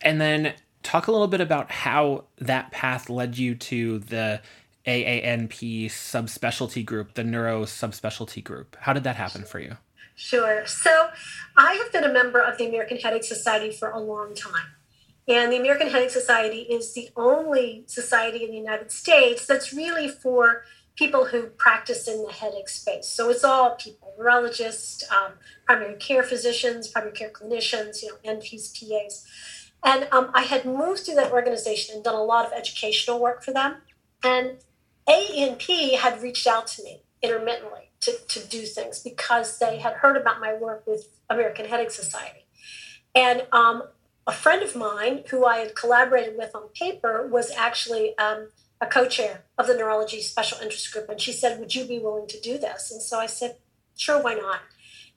And 0.00 0.20
then 0.20 0.54
talk 0.86 1.08
a 1.08 1.12
little 1.12 1.26
bit 1.26 1.40
about 1.40 1.70
how 1.70 2.24
that 2.38 2.70
path 2.70 3.10
led 3.10 3.36
you 3.36 3.54
to 3.56 3.98
the 3.98 4.40
AANP 4.86 5.86
subspecialty 5.86 6.84
group, 6.86 7.14
the 7.14 7.24
neuro 7.24 7.64
subspecialty 7.64 8.42
group. 8.42 8.76
How 8.80 8.92
did 8.92 9.04
that 9.04 9.16
happen 9.16 9.42
for 9.42 9.58
you? 9.58 9.76
Sure. 10.14 10.64
So, 10.66 11.08
I 11.56 11.74
have 11.74 11.92
been 11.92 12.04
a 12.04 12.12
member 12.12 12.40
of 12.40 12.56
the 12.56 12.66
American 12.68 12.96
Headache 12.98 13.24
Society 13.24 13.70
for 13.70 13.90
a 13.90 13.98
long 13.98 14.34
time. 14.34 14.72
And 15.28 15.52
the 15.52 15.56
American 15.56 15.90
Headache 15.90 16.10
Society 16.10 16.60
is 16.60 16.94
the 16.94 17.08
only 17.16 17.82
society 17.86 18.44
in 18.44 18.52
the 18.52 18.56
United 18.56 18.92
States 18.92 19.44
that's 19.44 19.72
really 19.72 20.08
for 20.08 20.62
people 20.94 21.26
who 21.26 21.48
practice 21.48 22.08
in 22.08 22.24
the 22.24 22.32
headache 22.32 22.68
space. 22.68 23.08
So 23.08 23.28
it's 23.28 23.44
all 23.44 23.74
people, 23.74 24.14
neurologists, 24.18 25.04
um, 25.10 25.32
primary 25.66 25.96
care 25.96 26.22
physicians, 26.22 26.88
primary 26.88 27.12
care 27.12 27.30
clinicians, 27.30 28.02
you 28.02 28.16
know, 28.24 28.34
NPs, 28.34 28.72
PAs. 28.72 29.26
And 29.86 30.08
um, 30.10 30.32
I 30.34 30.42
had 30.42 30.64
moved 30.64 31.06
through 31.06 31.14
that 31.14 31.30
organization 31.30 31.94
and 31.94 32.04
done 32.04 32.16
a 32.16 32.22
lot 32.22 32.44
of 32.44 32.52
educational 32.52 33.20
work 33.20 33.44
for 33.44 33.52
them. 33.52 33.76
And 34.24 34.58
ANP 35.08 35.96
had 35.96 36.20
reached 36.20 36.48
out 36.48 36.66
to 36.66 36.82
me 36.82 37.02
intermittently 37.22 37.92
to, 38.00 38.12
to 38.28 38.40
do 38.48 38.62
things 38.62 38.98
because 38.98 39.58
they 39.60 39.78
had 39.78 39.94
heard 39.94 40.16
about 40.16 40.40
my 40.40 40.54
work 40.54 40.84
with 40.88 41.08
American 41.30 41.66
Headache 41.66 41.92
Society. 41.92 42.46
And 43.14 43.46
um, 43.52 43.84
a 44.26 44.32
friend 44.32 44.60
of 44.62 44.74
mine 44.74 45.22
who 45.30 45.46
I 45.46 45.58
had 45.58 45.76
collaborated 45.76 46.36
with 46.36 46.54
on 46.54 46.68
paper 46.74 47.26
was 47.26 47.52
actually 47.52 48.18
um, 48.18 48.48
a 48.80 48.86
co-chair 48.86 49.44
of 49.56 49.68
the 49.68 49.74
neurology 49.74 50.20
special 50.20 50.58
interest 50.58 50.92
group, 50.92 51.08
and 51.08 51.20
she 51.20 51.32
said, 51.32 51.58
"Would 51.60 51.74
you 51.74 51.86
be 51.86 51.98
willing 51.98 52.26
to 52.28 52.40
do 52.40 52.58
this?" 52.58 52.90
And 52.90 53.00
so 53.00 53.18
I 53.18 53.26
said, 53.26 53.56
"Sure, 53.96 54.20
why 54.20 54.34
not?" 54.34 54.60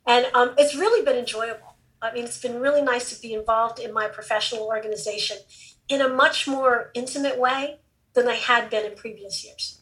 And 0.07 0.27
um, 0.33 0.53
it's 0.57 0.75
really 0.75 1.03
been 1.03 1.17
enjoyable. 1.17 1.68
I 2.01 2.13
mean, 2.13 2.25
it's 2.25 2.41
been 2.41 2.59
really 2.59 2.81
nice 2.81 3.13
to 3.15 3.21
be 3.21 3.33
involved 3.33 3.79
in 3.79 3.93
my 3.93 4.07
professional 4.07 4.63
organization 4.63 5.37
in 5.87 6.01
a 6.01 6.07
much 6.07 6.47
more 6.47 6.91
intimate 6.93 7.37
way 7.37 7.79
than 8.13 8.27
I 8.27 8.35
had 8.35 8.69
been 8.69 8.85
in 8.85 8.95
previous 8.95 9.43
years. 9.43 9.81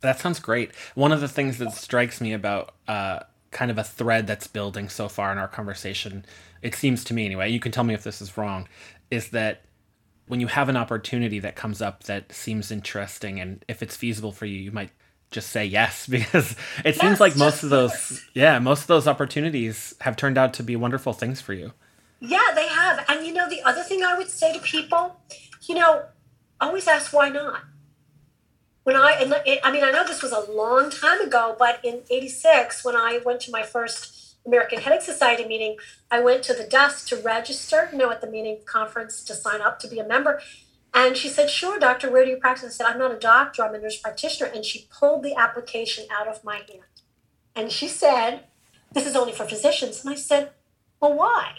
That 0.00 0.20
sounds 0.20 0.38
great. 0.38 0.72
One 0.94 1.12
of 1.12 1.20
the 1.20 1.28
things 1.28 1.58
that 1.58 1.72
strikes 1.72 2.20
me 2.20 2.32
about 2.32 2.74
uh, 2.86 3.20
kind 3.50 3.70
of 3.70 3.78
a 3.78 3.84
thread 3.84 4.26
that's 4.26 4.46
building 4.46 4.88
so 4.88 5.08
far 5.08 5.32
in 5.32 5.38
our 5.38 5.48
conversation, 5.48 6.24
it 6.62 6.74
seems 6.74 7.02
to 7.04 7.14
me 7.14 7.24
anyway, 7.24 7.50
you 7.50 7.60
can 7.60 7.72
tell 7.72 7.84
me 7.84 7.94
if 7.94 8.04
this 8.04 8.20
is 8.20 8.36
wrong, 8.36 8.68
is 9.10 9.30
that 9.30 9.62
when 10.26 10.40
you 10.40 10.46
have 10.46 10.68
an 10.68 10.76
opportunity 10.76 11.38
that 11.40 11.56
comes 11.56 11.80
up 11.80 12.04
that 12.04 12.32
seems 12.32 12.70
interesting 12.70 13.40
and 13.40 13.64
if 13.66 13.82
it's 13.82 13.96
feasible 13.96 14.32
for 14.32 14.46
you, 14.46 14.58
you 14.58 14.70
might 14.70 14.90
just 15.30 15.50
say 15.50 15.64
yes 15.64 16.06
because 16.10 16.52
it 16.84 16.96
yes, 16.96 17.00
seems 17.00 17.20
like 17.20 17.36
most 17.36 17.62
of 17.62 17.70
those 17.70 17.92
yes. 17.92 18.24
yeah, 18.34 18.58
most 18.58 18.82
of 18.82 18.86
those 18.88 19.06
opportunities 19.06 19.94
have 20.00 20.16
turned 20.16 20.38
out 20.38 20.54
to 20.54 20.62
be 20.62 20.76
wonderful 20.76 21.12
things 21.12 21.40
for 21.40 21.52
you. 21.52 21.72
Yeah, 22.20 22.50
they 22.54 22.66
have. 22.66 23.04
And 23.08 23.26
you 23.26 23.32
know 23.32 23.48
the 23.48 23.62
other 23.62 23.82
thing 23.82 24.02
I 24.02 24.16
would 24.16 24.28
say 24.28 24.52
to 24.52 24.60
people, 24.60 25.16
you 25.62 25.74
know, 25.74 26.04
always 26.60 26.88
ask 26.88 27.12
why 27.12 27.28
not. 27.28 27.62
When 28.84 28.96
I 28.96 29.12
and 29.20 29.34
I 29.62 29.70
mean 29.70 29.84
I 29.84 29.90
know 29.90 30.04
this 30.04 30.22
was 30.22 30.32
a 30.32 30.50
long 30.50 30.90
time 30.90 31.20
ago, 31.20 31.54
but 31.58 31.80
in 31.84 32.02
86 32.10 32.84
when 32.84 32.96
I 32.96 33.20
went 33.24 33.40
to 33.42 33.50
my 33.50 33.62
first 33.62 34.36
American 34.46 34.80
Headache 34.80 35.02
Society 35.02 35.44
meeting, 35.44 35.76
I 36.10 36.20
went 36.20 36.42
to 36.44 36.54
the 36.54 36.64
desk 36.64 37.08
to 37.08 37.16
register, 37.16 37.88
you 37.92 37.98
know, 37.98 38.10
at 38.10 38.22
the 38.22 38.30
meeting 38.30 38.58
conference 38.64 39.22
to 39.24 39.34
sign 39.34 39.60
up 39.60 39.78
to 39.80 39.88
be 39.88 39.98
a 39.98 40.06
member. 40.06 40.40
And 40.94 41.16
she 41.16 41.28
said, 41.28 41.50
Sure, 41.50 41.78
doctor, 41.78 42.10
where 42.10 42.24
do 42.24 42.30
you 42.30 42.36
practice? 42.36 42.64
I 42.64 42.68
said, 42.68 42.86
I'm 42.86 42.98
not 42.98 43.12
a 43.12 43.18
doctor, 43.18 43.62
I'm 43.62 43.74
a 43.74 43.78
nurse 43.78 43.98
practitioner. 43.98 44.50
And 44.50 44.64
she 44.64 44.88
pulled 44.90 45.22
the 45.22 45.34
application 45.34 46.06
out 46.10 46.28
of 46.28 46.44
my 46.44 46.56
hand. 46.56 47.02
And 47.54 47.70
she 47.70 47.88
said, 47.88 48.44
This 48.92 49.06
is 49.06 49.16
only 49.16 49.32
for 49.32 49.44
physicians. 49.44 50.04
And 50.04 50.10
I 50.12 50.16
said, 50.16 50.52
Well, 51.00 51.14
why? 51.14 51.58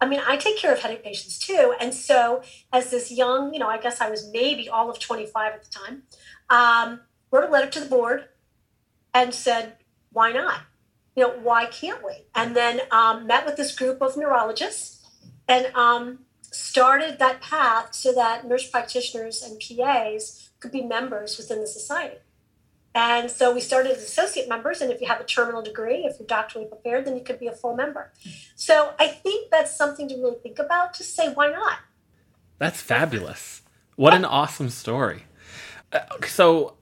I 0.00 0.06
mean, 0.06 0.20
I 0.26 0.36
take 0.36 0.58
care 0.58 0.72
of 0.72 0.80
headache 0.80 1.04
patients 1.04 1.38
too. 1.38 1.74
And 1.80 1.94
so, 1.94 2.42
as 2.72 2.90
this 2.90 3.10
young, 3.10 3.54
you 3.54 3.60
know, 3.60 3.68
I 3.68 3.78
guess 3.78 4.00
I 4.00 4.10
was 4.10 4.28
maybe 4.32 4.68
all 4.68 4.90
of 4.90 4.98
25 4.98 5.54
at 5.54 5.62
the 5.62 5.70
time, 5.70 6.02
um, 6.50 7.00
wrote 7.30 7.48
a 7.48 7.50
letter 7.50 7.70
to 7.70 7.80
the 7.80 7.86
board 7.86 8.28
and 9.14 9.32
said, 9.32 9.76
Why 10.10 10.32
not? 10.32 10.60
you 11.16 11.22
know, 11.22 11.34
why 11.42 11.66
can't 11.66 12.04
we? 12.04 12.26
And 12.34 12.56
then 12.56 12.80
um, 12.90 13.26
met 13.26 13.46
with 13.46 13.56
this 13.56 13.74
group 13.74 14.02
of 14.02 14.16
neurologists 14.16 15.06
and 15.46 15.66
um, 15.74 16.20
started 16.54 17.18
that 17.18 17.40
path 17.40 17.94
so 17.94 18.12
that 18.12 18.46
nurse 18.46 18.68
practitioners 18.68 19.42
and 19.42 19.60
PAs 19.60 20.50
could 20.60 20.72
be 20.72 20.82
members 20.82 21.36
within 21.36 21.60
the 21.60 21.66
society. 21.66 22.18
And 22.94 23.28
so 23.28 23.52
we 23.52 23.60
started 23.60 23.92
as 23.92 24.04
associate 24.04 24.48
members. 24.48 24.80
And 24.80 24.92
if 24.92 25.00
you 25.00 25.08
have 25.08 25.20
a 25.20 25.24
terminal 25.24 25.62
degree, 25.62 26.04
if 26.04 26.18
you're 26.18 26.28
doctorally 26.28 26.68
prepared, 26.68 27.04
then 27.04 27.16
you 27.16 27.24
could 27.24 27.40
be 27.40 27.48
a 27.48 27.52
full 27.52 27.74
member. 27.74 28.12
So 28.54 28.94
I 29.00 29.08
think 29.08 29.50
that's 29.50 29.76
something 29.76 30.08
to 30.08 30.14
really 30.14 30.38
think 30.42 30.60
about. 30.60 30.94
To 30.94 31.02
say, 31.02 31.32
why 31.32 31.50
not? 31.50 31.78
That's 32.58 32.80
fabulous. 32.80 33.62
What 33.96 34.14
an 34.14 34.24
awesome 34.24 34.70
story. 34.70 35.24
Uh, 35.92 36.00
so 36.26 36.76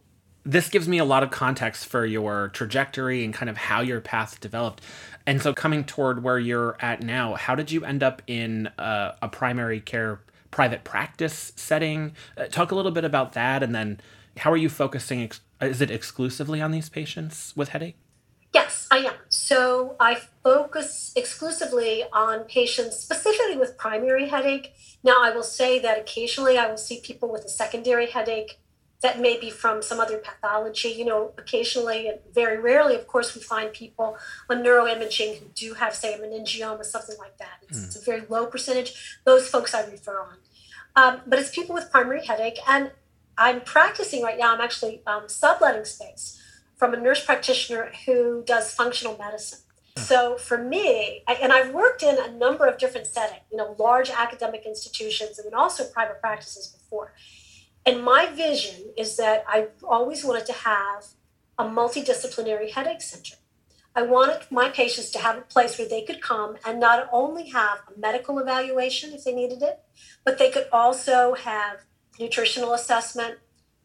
this 0.44 0.68
gives 0.68 0.88
me 0.88 0.98
a 0.98 1.04
lot 1.04 1.22
of 1.22 1.30
context 1.30 1.86
for 1.86 2.04
your 2.04 2.48
trajectory 2.48 3.24
and 3.24 3.32
kind 3.32 3.48
of 3.48 3.56
how 3.56 3.80
your 3.80 4.00
path 4.00 4.40
developed. 4.40 4.82
And 5.26 5.40
so, 5.40 5.54
coming 5.54 5.84
toward 5.84 6.22
where 6.22 6.38
you're 6.38 6.76
at 6.80 7.02
now, 7.02 7.34
how 7.34 7.54
did 7.54 7.70
you 7.70 7.84
end 7.84 8.02
up 8.02 8.22
in 8.26 8.68
a, 8.78 9.14
a 9.22 9.28
primary 9.28 9.80
care 9.80 10.20
private 10.50 10.82
practice 10.84 11.52
setting? 11.54 12.12
Uh, 12.36 12.46
talk 12.46 12.72
a 12.72 12.74
little 12.74 12.90
bit 12.90 13.04
about 13.04 13.34
that, 13.34 13.62
and 13.62 13.74
then 13.74 14.00
how 14.38 14.50
are 14.50 14.56
you 14.56 14.68
focusing? 14.68 15.22
Ex- 15.22 15.40
is 15.60 15.80
it 15.80 15.90
exclusively 15.90 16.60
on 16.60 16.72
these 16.72 16.88
patients 16.88 17.52
with 17.54 17.68
headache? 17.68 17.96
Yes, 18.52 18.88
I 18.90 18.98
am. 18.98 19.14
So 19.28 19.96
I 19.98 20.20
focus 20.42 21.12
exclusively 21.16 22.04
on 22.12 22.40
patients 22.40 22.98
specifically 22.98 23.56
with 23.56 23.78
primary 23.78 24.28
headache. 24.28 24.74
Now, 25.04 25.16
I 25.22 25.30
will 25.30 25.42
say 25.44 25.78
that 25.78 25.98
occasionally 25.98 26.58
I 26.58 26.68
will 26.68 26.76
see 26.76 27.00
people 27.00 27.30
with 27.30 27.44
a 27.44 27.48
secondary 27.48 28.10
headache 28.10 28.58
that 29.02 29.20
may 29.20 29.38
be 29.38 29.50
from 29.50 29.82
some 29.82 30.00
other 30.00 30.18
pathology. 30.18 30.88
You 30.88 31.04
know, 31.04 31.32
occasionally 31.38 32.08
and 32.08 32.18
very 32.32 32.58
rarely, 32.58 32.94
of 32.94 33.06
course, 33.06 33.34
we 33.34 33.42
find 33.42 33.72
people 33.72 34.16
on 34.48 34.62
neuroimaging 34.62 35.38
who 35.38 35.46
do 35.54 35.74
have, 35.74 35.94
say, 35.94 36.14
a 36.14 36.18
meningioma, 36.18 36.84
something 36.84 37.16
like 37.18 37.36
that. 37.38 37.58
It's, 37.68 37.78
mm. 37.78 37.86
it's 37.86 37.96
a 37.96 38.04
very 38.04 38.22
low 38.28 38.46
percentage. 38.46 39.18
Those 39.24 39.48
folks 39.48 39.74
I 39.74 39.84
refer 39.84 40.20
on. 40.20 40.36
Um, 40.94 41.20
but 41.26 41.38
it's 41.38 41.50
people 41.50 41.74
with 41.74 41.90
primary 41.90 42.24
headache. 42.24 42.58
And 42.68 42.92
I'm 43.38 43.60
practicing 43.62 44.22
right 44.22 44.38
now, 44.38 44.54
I'm 44.54 44.60
actually 44.60 45.02
um, 45.06 45.28
subletting 45.28 45.84
space 45.84 46.40
from 46.76 46.94
a 46.94 46.96
nurse 46.96 47.24
practitioner 47.24 47.92
who 48.06 48.42
does 48.44 48.72
functional 48.72 49.16
medicine. 49.16 49.60
Hmm. 49.96 50.02
So 50.02 50.36
for 50.36 50.58
me, 50.58 51.22
I, 51.26 51.34
and 51.34 51.52
I've 51.52 51.72
worked 51.72 52.02
in 52.02 52.18
a 52.18 52.30
number 52.32 52.66
of 52.66 52.78
different 52.78 53.06
settings, 53.06 53.42
you 53.50 53.56
know, 53.56 53.74
large 53.78 54.10
academic 54.10 54.64
institutions 54.66 55.38
and 55.38 55.46
then 55.46 55.54
also 55.54 55.84
private 55.84 56.20
practices 56.20 56.66
before. 56.66 57.12
And 57.84 58.04
my 58.04 58.26
vision 58.26 58.92
is 58.96 59.16
that 59.16 59.44
I 59.48 59.68
always 59.82 60.24
wanted 60.24 60.46
to 60.46 60.52
have 60.52 61.06
a 61.58 61.64
multidisciplinary 61.64 62.70
headache 62.70 63.02
center. 63.02 63.36
I 63.94 64.02
wanted 64.02 64.46
my 64.50 64.70
patients 64.70 65.10
to 65.10 65.18
have 65.18 65.36
a 65.36 65.42
place 65.42 65.78
where 65.78 65.88
they 65.88 66.02
could 66.02 66.22
come 66.22 66.56
and 66.64 66.80
not 66.80 67.08
only 67.12 67.48
have 67.50 67.80
a 67.94 67.98
medical 67.98 68.38
evaluation 68.38 69.12
if 69.12 69.24
they 69.24 69.34
needed 69.34 69.62
it, 69.62 69.80
but 70.24 70.38
they 70.38 70.50
could 70.50 70.68
also 70.72 71.34
have 71.34 71.80
nutritional 72.18 72.72
assessment, 72.72 73.38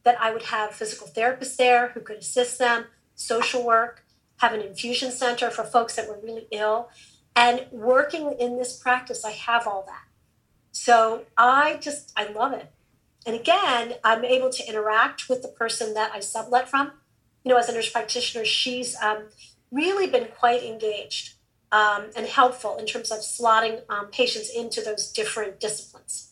that 0.04 0.20
I 0.22 0.32
would 0.32 0.44
have 0.44 0.72
physical 0.72 1.08
therapists 1.08 1.58
there 1.58 1.90
who 1.90 2.00
could 2.00 2.18
assist 2.18 2.60
them, 2.60 2.86
social 3.16 3.66
work, 3.66 4.06
have 4.38 4.54
an 4.54 4.62
infusion 4.62 5.12
center 5.12 5.50
for 5.50 5.64
folks 5.64 5.96
that 5.96 6.08
were 6.08 6.20
really 6.24 6.48
ill. 6.52 6.90
And 7.36 7.66
working 7.72 8.34
in 8.40 8.58
this 8.58 8.78
practice, 8.78 9.26
I 9.26 9.32
have 9.32 9.68
all 9.68 9.84
that. 9.88 10.06
So 10.72 11.26
I 11.38 11.78
just, 11.82 12.14
I 12.16 12.32
love 12.32 12.54
it. 12.54 12.72
And 13.28 13.36
again, 13.36 13.96
I'm 14.06 14.24
able 14.24 14.50
to 14.50 14.68
interact 14.68 15.28
with 15.28 15.42
the 15.42 15.50
person 15.50 15.94
that 15.96 16.12
I 16.14 16.22
sublet 16.22 16.70
from. 16.70 16.94
You 17.44 17.52
know, 17.52 17.58
as 17.58 17.68
a 17.68 17.74
nurse 17.74 17.90
practitioner, 17.90 18.46
she's 18.46 18.96
um, 19.02 19.26
really 19.70 20.08
been 20.08 20.30
quite 20.40 20.64
engaged 20.64 21.34
um, 21.74 22.06
and 22.16 22.26
helpful 22.26 22.78
in 22.78 22.86
terms 22.86 23.12
of 23.12 23.20
slotting 23.20 23.82
um, 23.90 24.08
patients 24.08 24.50
into 24.56 24.82
those 24.82 25.12
different 25.12 25.60
disciplines. 25.60 26.32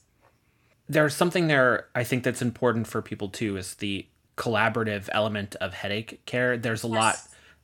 There's 0.87 1.13
something 1.13 1.47
there 1.47 1.87
I 1.93 2.05
think 2.05 2.23
that's 2.23 2.41
important 2.41 2.87
for 2.87 3.01
people 3.01 3.27
too 3.27 3.57
is 3.57 3.75
the 3.75 4.07
collaborative 4.37 5.09
element 5.11 5.55
of 5.55 5.73
headache 5.73 6.25
care. 6.25 6.57
There's 6.57 6.85
a 6.85 6.87
yes. 6.87 6.95
lot 6.95 7.15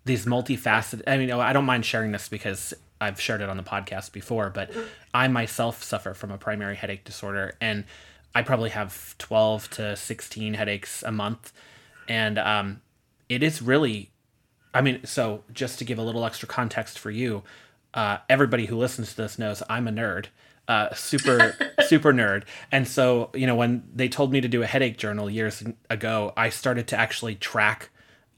these 0.04 0.26
multifaceted. 0.26 1.04
I 1.08 1.18
mean, 1.18 1.32
I 1.32 1.54
don't 1.54 1.66
mind 1.66 1.86
sharing 1.86 2.12
this 2.12 2.28
because 2.28 2.74
I've 3.00 3.22
shared 3.22 3.42
it 3.42 3.50
on 3.50 3.58
the 3.58 3.64
podcast 3.64 4.12
before, 4.12 4.50
but 4.50 4.72
mm-hmm. 4.72 4.88
I 5.14 5.28
myself 5.28 5.84
suffer 5.84 6.14
from 6.14 6.32
a 6.32 6.38
primary 6.38 6.76
headache 6.76 7.06
disorder 7.06 7.56
and 7.62 7.86
I 8.34 8.42
probably 8.42 8.70
have 8.70 9.16
12 9.18 9.70
to 9.72 9.96
16 9.96 10.54
headaches 10.54 11.04
a 11.04 11.12
month. 11.12 11.52
And 12.08 12.38
um, 12.40 12.82
it 13.30 13.44
is 13.44 13.62
really, 13.62 14.12
I 14.74 14.82
mean, 14.82 15.06
so 15.06 15.44
just 15.54 15.80
to 15.80 15.86
give 15.86 15.98
a 15.98 16.04
little 16.04 16.26
extra 16.26 16.48
context 16.48 17.00
for 17.00 17.12
you, 17.12 17.44
uh, 17.94 18.18
everybody 18.30 18.66
who 18.66 18.78
listens 18.78 19.12
to 19.12 19.18
this 19.18 19.38
knows 19.38 19.62
I'm 19.70 19.88
a 19.88 19.92
nerd. 19.92 20.28
Uh, 20.68 20.94
super 20.94 21.58
super 21.88 22.14
nerd 22.14 22.44
and 22.72 22.88
so 22.88 23.30
you 23.34 23.46
know 23.46 23.56
when 23.56 23.84
they 23.94 24.08
told 24.08 24.32
me 24.32 24.40
to 24.40 24.48
do 24.48 24.62
a 24.62 24.66
headache 24.66 24.96
journal 24.96 25.30
years 25.30 25.64
ago 25.90 26.32
i 26.38 26.50
started 26.50 26.88
to 26.88 26.96
actually 26.96 27.36
track 27.36 27.90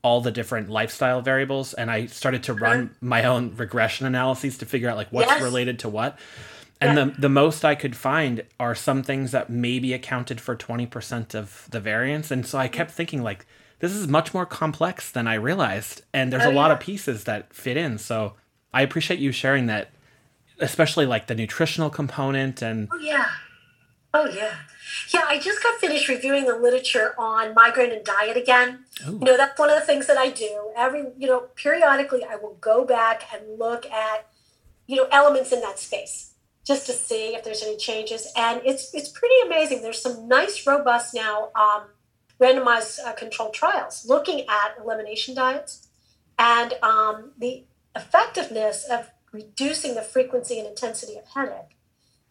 all 0.02 0.22
the 0.22 0.32
different 0.32 0.70
lifestyle 0.70 1.22
variables 1.22 1.74
and 1.74 1.92
i 1.92 2.08
started 2.08 2.42
to 2.42 2.54
run 2.54 2.96
my 3.02 3.26
own 3.26 3.54
regression 3.58 4.08
analyses 4.08 4.58
to 4.58 4.66
figure 4.66 4.90
out 4.90 4.96
like 4.96 5.10
what's 5.10 5.30
yes. 5.30 5.42
related 5.44 5.78
to 5.78 5.90
what 5.90 6.18
And 6.82 6.98
Yeah. 6.98 7.06
the 7.06 7.22
the 7.22 7.30
most 7.30 7.64
I 7.64 7.76
could 7.76 7.96
find 7.96 8.44
are 8.60 8.76
some 8.76 9.04
things 9.04 9.32
that 9.32 9.50
maybe 9.50 9.94
accounted 9.94 10.42
for 10.42 10.56
20% 10.56 11.34
of 11.36 11.68
the 11.70 11.80
variance. 11.80 12.30
And 12.32 12.46
so 12.46 12.58
I 12.58 12.68
kept 12.68 12.92
thinking 12.92 13.24
like 13.24 13.46
this 13.80 13.94
is 13.94 14.08
much 14.08 14.34
more 14.34 14.46
complex 14.46 15.12
than 15.12 15.28
I 15.28 15.36
realized 15.36 16.04
and 16.14 16.32
there's 16.32 16.46
Oh, 16.46 16.52
a 16.52 16.54
lot 16.54 16.68
yeah. 16.68 16.74
of 16.74 16.80
pieces 16.80 17.24
that 17.26 17.54
fit 17.54 17.78
in. 17.78 17.98
So 17.98 18.34
I 18.74 18.82
appreciate 18.82 19.20
you 19.20 19.32
sharing 19.32 19.68
that 19.68 19.90
especially 20.60 21.06
like 21.06 21.28
the 21.28 21.36
nutritional 21.36 21.90
component 21.90 22.62
and 22.62 22.88
Oh 22.92 22.98
yeah. 23.00 23.26
Oh 24.14 24.26
yeah. 24.26 24.56
Yeah, 25.10 25.24
I 25.28 25.40
just 25.40 25.64
got 25.64 25.80
finished 25.80 26.08
reviewing 26.08 26.46
the 26.46 26.56
literature 26.56 27.16
on 27.18 27.54
migraine 27.56 27.92
and 27.92 28.04
diet 28.06 28.38
again. 28.38 28.86
Ooh. 29.08 29.14
You 29.14 29.20
know, 29.20 29.38
that's 29.38 29.58
one 29.58 29.70
of 29.70 29.80
the 29.80 29.86
things 29.86 30.06
that 30.08 30.18
I 30.18 30.30
do. 30.30 30.72
Every, 30.78 31.06
you 31.18 31.28
know, 31.28 31.48
periodically 31.56 32.24
I 32.24 32.36
will 32.36 32.56
go 32.62 32.86
back 32.86 33.24
and 33.34 33.58
look 33.58 33.86
at, 33.88 34.28
you 34.86 34.98
know, 34.98 35.08
elements 35.12 35.52
in 35.52 35.62
that 35.62 35.80
space 35.80 36.33
just 36.66 36.86
to 36.86 36.94
see 36.94 37.36
if 37.36 37.44
there's 37.44 37.62
any 37.62 37.78
changes. 37.78 38.32
And 38.36 38.62
it's 38.66 38.94
it's 38.94 39.10
pretty 39.10 39.36
amazing. 39.46 39.82
There's 39.82 40.02
some 40.02 40.28
nice, 40.28 40.66
robust 40.66 41.14
now 41.14 41.50
um, 41.56 41.84
randomized 42.40 43.00
uh, 43.06 43.14
controlled 43.14 43.54
trials 43.54 44.06
looking 44.08 44.42
at 44.42 44.76
elimination 44.84 45.36
diets 45.36 45.88
and 46.38 46.74
um, 46.82 47.32
the 47.38 47.66
effectiveness 47.96 48.86
of 48.90 49.12
reducing 49.32 49.96
the 49.96 50.02
frequency 50.02 50.60
and 50.60 50.68
intensity 50.68 51.18
of 51.18 51.26
headache 51.34 51.78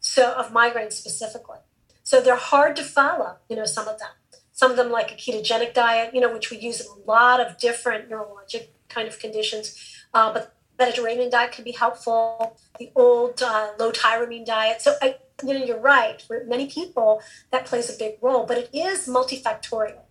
so 0.00 0.32
of 0.32 0.52
migraines 0.52 0.92
specifically. 0.92 1.58
So 2.02 2.20
they're 2.20 2.36
hard 2.36 2.76
to 2.76 2.82
follow, 2.82 3.36
you 3.48 3.56
know, 3.56 3.64
some 3.64 3.88
of 3.88 3.98
them. 3.98 4.10
Some 4.52 4.70
of 4.70 4.76
them 4.76 4.90
like 4.90 5.12
a 5.12 5.14
ketogenic 5.14 5.72
diet, 5.72 6.14
you 6.14 6.20
know, 6.20 6.32
which 6.32 6.50
we 6.50 6.58
use 6.58 6.80
in 6.80 6.86
a 6.86 7.10
lot 7.10 7.40
of 7.40 7.58
different 7.58 8.10
neurologic 8.10 8.68
kind 8.88 9.08
of 9.08 9.18
conditions. 9.18 9.76
Uh, 10.12 10.32
but 10.32 10.54
Mediterranean 10.82 11.30
diet 11.30 11.52
can 11.52 11.64
be 11.64 11.72
helpful. 11.72 12.56
The 12.78 12.90
old 12.94 13.42
uh, 13.42 13.68
low 13.78 13.92
tyramine 13.92 14.44
diet. 14.44 14.82
So 14.82 14.94
I, 15.00 15.16
you 15.44 15.54
know, 15.54 15.64
you're 15.64 15.80
right. 15.80 16.20
For 16.20 16.44
many 16.46 16.66
people, 16.66 17.22
that 17.50 17.64
plays 17.66 17.88
a 17.94 17.96
big 17.98 18.14
role, 18.20 18.44
but 18.46 18.56
it 18.58 18.70
is 18.72 19.06
multifactorial. 19.06 20.02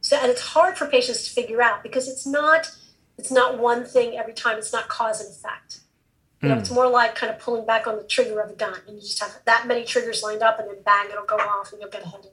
So 0.00 0.16
and 0.16 0.30
it's 0.30 0.40
hard 0.54 0.78
for 0.78 0.86
patients 0.86 1.24
to 1.26 1.30
figure 1.30 1.60
out 1.60 1.82
because 1.82 2.06
it's 2.08 2.26
not 2.26 2.70
it's 3.18 3.32
not 3.32 3.58
one 3.58 3.84
thing 3.84 4.16
every 4.16 4.34
time. 4.34 4.58
It's 4.58 4.72
not 4.72 4.88
cause 4.88 5.20
and 5.20 5.30
effect. 5.30 5.80
You 6.42 6.50
know, 6.50 6.56
Mm. 6.56 6.60
it's 6.60 6.70
more 6.70 6.88
like 6.88 7.14
kind 7.14 7.32
of 7.32 7.38
pulling 7.40 7.64
back 7.64 7.86
on 7.86 7.96
the 7.96 8.04
trigger 8.04 8.40
of 8.40 8.50
a 8.50 8.54
gun, 8.54 8.78
and 8.86 8.96
you 8.96 9.02
just 9.02 9.20
have 9.20 9.32
that 9.46 9.66
many 9.66 9.84
triggers 9.84 10.22
lined 10.22 10.42
up, 10.42 10.58
and 10.60 10.68
then 10.68 10.76
bang, 10.84 11.06
it'll 11.10 11.24
go 11.24 11.36
off, 11.36 11.72
and 11.72 11.80
you'll 11.80 11.90
get 11.90 12.04
a 12.04 12.08
headache. 12.08 12.32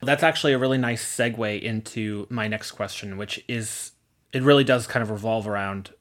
That's 0.00 0.22
actually 0.22 0.54
a 0.54 0.58
really 0.58 0.78
nice 0.78 1.04
segue 1.04 1.62
into 1.62 2.26
my 2.30 2.48
next 2.48 2.72
question, 2.72 3.18
which 3.18 3.44
is 3.46 3.92
it 4.32 4.42
really 4.42 4.64
does 4.64 4.86
kind 4.86 5.02
of 5.02 5.10
revolve 5.10 5.46
around 5.46 5.92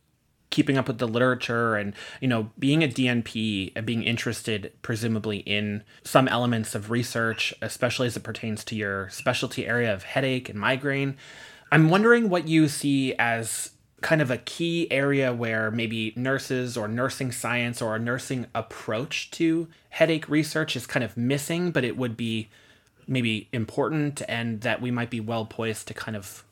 keeping 0.52 0.78
up 0.78 0.88
with 0.88 1.00
the 1.00 1.08
literature 1.08 1.76
and 1.76 1.94
you 2.22 2.28
know 2.28 2.52
being 2.60 2.84
a 2.84 2.88
DNP 2.88 3.72
and 3.76 3.86
being 3.86 4.04
interested 4.04 4.72
presumably 4.84 5.38
in 5.40 5.84
some 6.04 6.28
elements 6.28 6.76
of 6.76 6.92
research, 6.92 7.54
especially 7.62 8.06
as 8.06 8.16
it 8.16 8.24
pertains 8.24 8.64
to 8.66 8.76
your 8.76 9.10
specialty 9.10 9.66
area 9.66 9.92
of 9.92 10.04
headache 10.04 10.48
and 10.48 10.60
migraine. 10.60 11.18
I'm 11.72 11.90
wondering 11.90 12.30
what 12.30 12.48
you 12.48 12.68
see 12.68 13.16
as 13.16 13.72
kind 14.02 14.22
of 14.22 14.32
a 14.32 14.38
key 14.38 14.92
area 14.92 15.34
where 15.34 15.72
maybe 15.72 16.12
nurses 16.16 16.76
or 16.76 16.88
nursing 16.88 17.32
science 17.32 17.82
or 17.82 17.96
a 17.96 18.00
nursing 18.00 18.48
approach 18.54 19.32
to 19.32 19.68
headache 19.90 20.28
research 20.28 20.76
is 20.76 20.88
kind 20.88 21.04
of 21.04 21.16
missing, 21.16 21.72
but 21.72 21.84
it 21.84 21.96
would 21.96 22.18
be 22.18 22.50
maybe 23.08 23.48
important 23.54 24.22
and 24.28 24.62
that 24.62 24.82
we 24.82 24.92
might 24.92 25.10
be 25.10 25.20
well 25.20 25.46
poised 25.46 25.88
to 25.88 25.94
kind 25.94 26.18
of 26.18 26.44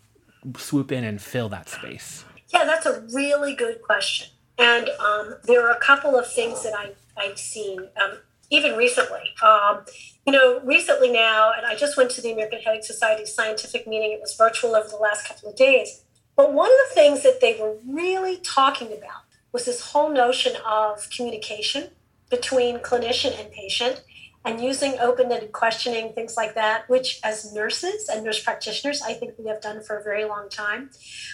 swoop 0.58 0.92
in 0.92 1.04
and 1.04 1.22
fill 1.22 1.50
that 1.50 1.68
space. 1.70 2.24
Yeah, 2.50 2.66
that's 2.66 2.86
a 2.86 3.02
really 3.14 3.56
good 3.56 3.82
question. 3.82 4.28
And 4.58 4.90
um, 5.00 5.36
there 5.46 5.66
are 5.66 5.72
a 5.72 5.80
couple 5.80 6.16
of 6.16 6.32
things 6.32 6.64
that 6.64 6.74
I, 6.74 6.92
I've 7.18 7.40
seen, 7.40 7.88
um, 8.02 8.18
even 8.50 8.76
recently. 8.76 9.34
Um, 9.42 9.86
you 10.26 10.34
know, 10.34 10.60
recently 10.62 11.12
now, 11.12 11.52
and 11.56 11.66
I 11.66 11.76
just 11.76 11.96
went 11.96 12.12
to 12.12 12.22
the 12.22 12.32
American 12.32 12.60
Headache 12.60 12.84
Society 12.84 13.26
scientific 13.26 13.88
meeting. 13.88 14.12
It 14.12 14.20
was 14.20 14.36
virtual 14.36 14.76
over 14.76 14.90
the 14.90 14.98
last 14.98 15.28
couple 15.28 15.50
of 15.50 15.56
days. 15.56 16.04
But 16.36 16.54
one 16.54 16.70
of 16.70 16.78
the 16.90 16.96
things 16.96 17.24
that 17.24 17.42
they 17.42 17.60
were 17.60 17.78
really 17.88 18.38
talking 18.38 18.88
about 18.88 19.24
was 19.52 19.66
this 19.66 19.92
whole 19.92 20.10
notion 20.10 20.54
of 20.66 21.10
communication 21.10 21.90
between 22.30 22.80
clinician 22.80 23.40
and 23.40 23.52
patient 23.52 24.04
and 24.46 24.62
using 24.62 24.98
open-ended 25.00 25.52
questioning, 25.52 26.14
things 26.14 26.38
like 26.38 26.56
that, 26.56 26.88
which 26.90 27.20
as 27.24 27.54
nurses 27.54 28.08
and 28.08 28.24
nurse 28.24 28.42
practitioners, 28.42 29.02
I 29.02 29.14
think 29.14 29.34
we 29.38 29.48
have 29.48 29.62
done 29.62 29.84
for 29.84 29.98
a 29.98 30.04
very 30.04 30.26
long 30.26 30.50
time. 30.50 30.92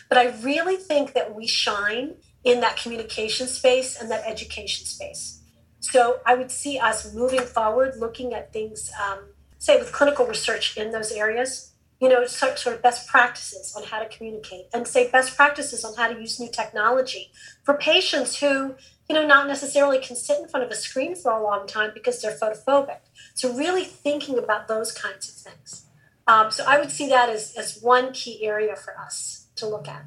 But 0.09 0.17
I 0.17 0.35
really 0.41 0.75
think 0.75 1.13
that 1.13 1.35
we 1.35 1.45
shine 1.47 2.15
in 2.43 2.61
that 2.61 2.77
communication 2.77 3.47
space 3.47 3.99
and 3.99 4.09
that 4.11 4.23
education 4.25 4.85
space. 4.85 5.41
So 5.79 6.19
I 6.25 6.33
would 6.35 6.49
see 6.49 6.79
us 6.79 7.13
moving 7.13 7.41
forward, 7.41 7.95
looking 7.97 8.33
at 8.33 8.51
things, 8.51 8.91
um, 9.03 9.19
say 9.59 9.77
with 9.77 9.91
clinical 9.91 10.25
research 10.25 10.75
in 10.75 10.91
those 10.91 11.11
areas, 11.11 11.73
you 12.01 12.09
know, 12.09 12.25
sort, 12.25 12.59
sort 12.59 12.75
of 12.75 12.81
best 12.81 13.07
practices 13.07 13.73
on 13.75 13.83
how 13.83 13.99
to 13.99 14.09
communicate 14.09 14.65
and 14.73 14.87
say 14.87 15.09
best 15.09 15.35
practices 15.35 15.85
on 15.85 15.95
how 15.95 16.11
to 16.11 16.19
use 16.19 16.39
new 16.39 16.49
technology 16.49 17.31
for 17.63 17.75
patients 17.75 18.39
who, 18.39 18.75
you 19.07 19.15
know, 19.15 19.25
not 19.25 19.47
necessarily 19.47 19.99
can 19.99 20.15
sit 20.15 20.39
in 20.39 20.47
front 20.47 20.65
of 20.65 20.71
a 20.71 20.75
screen 20.75 21.15
for 21.15 21.31
a 21.31 21.41
long 21.41 21.67
time 21.67 21.91
because 21.93 22.21
they're 22.21 22.35
photophobic. 22.35 22.99
So 23.33 23.55
really 23.55 23.83
thinking 23.83 24.37
about 24.37 24.67
those 24.67 24.91
kinds 24.91 25.29
of 25.29 25.35
things. 25.35 25.85
Um, 26.27 26.49
so 26.51 26.63
I 26.67 26.79
would 26.79 26.91
see 26.91 27.07
that 27.09 27.29
as, 27.29 27.53
as 27.55 27.79
one 27.81 28.11
key 28.13 28.43
area 28.45 28.75
for 28.75 28.97
us 28.99 29.47
to 29.57 29.67
look 29.67 29.87
at. 29.87 30.05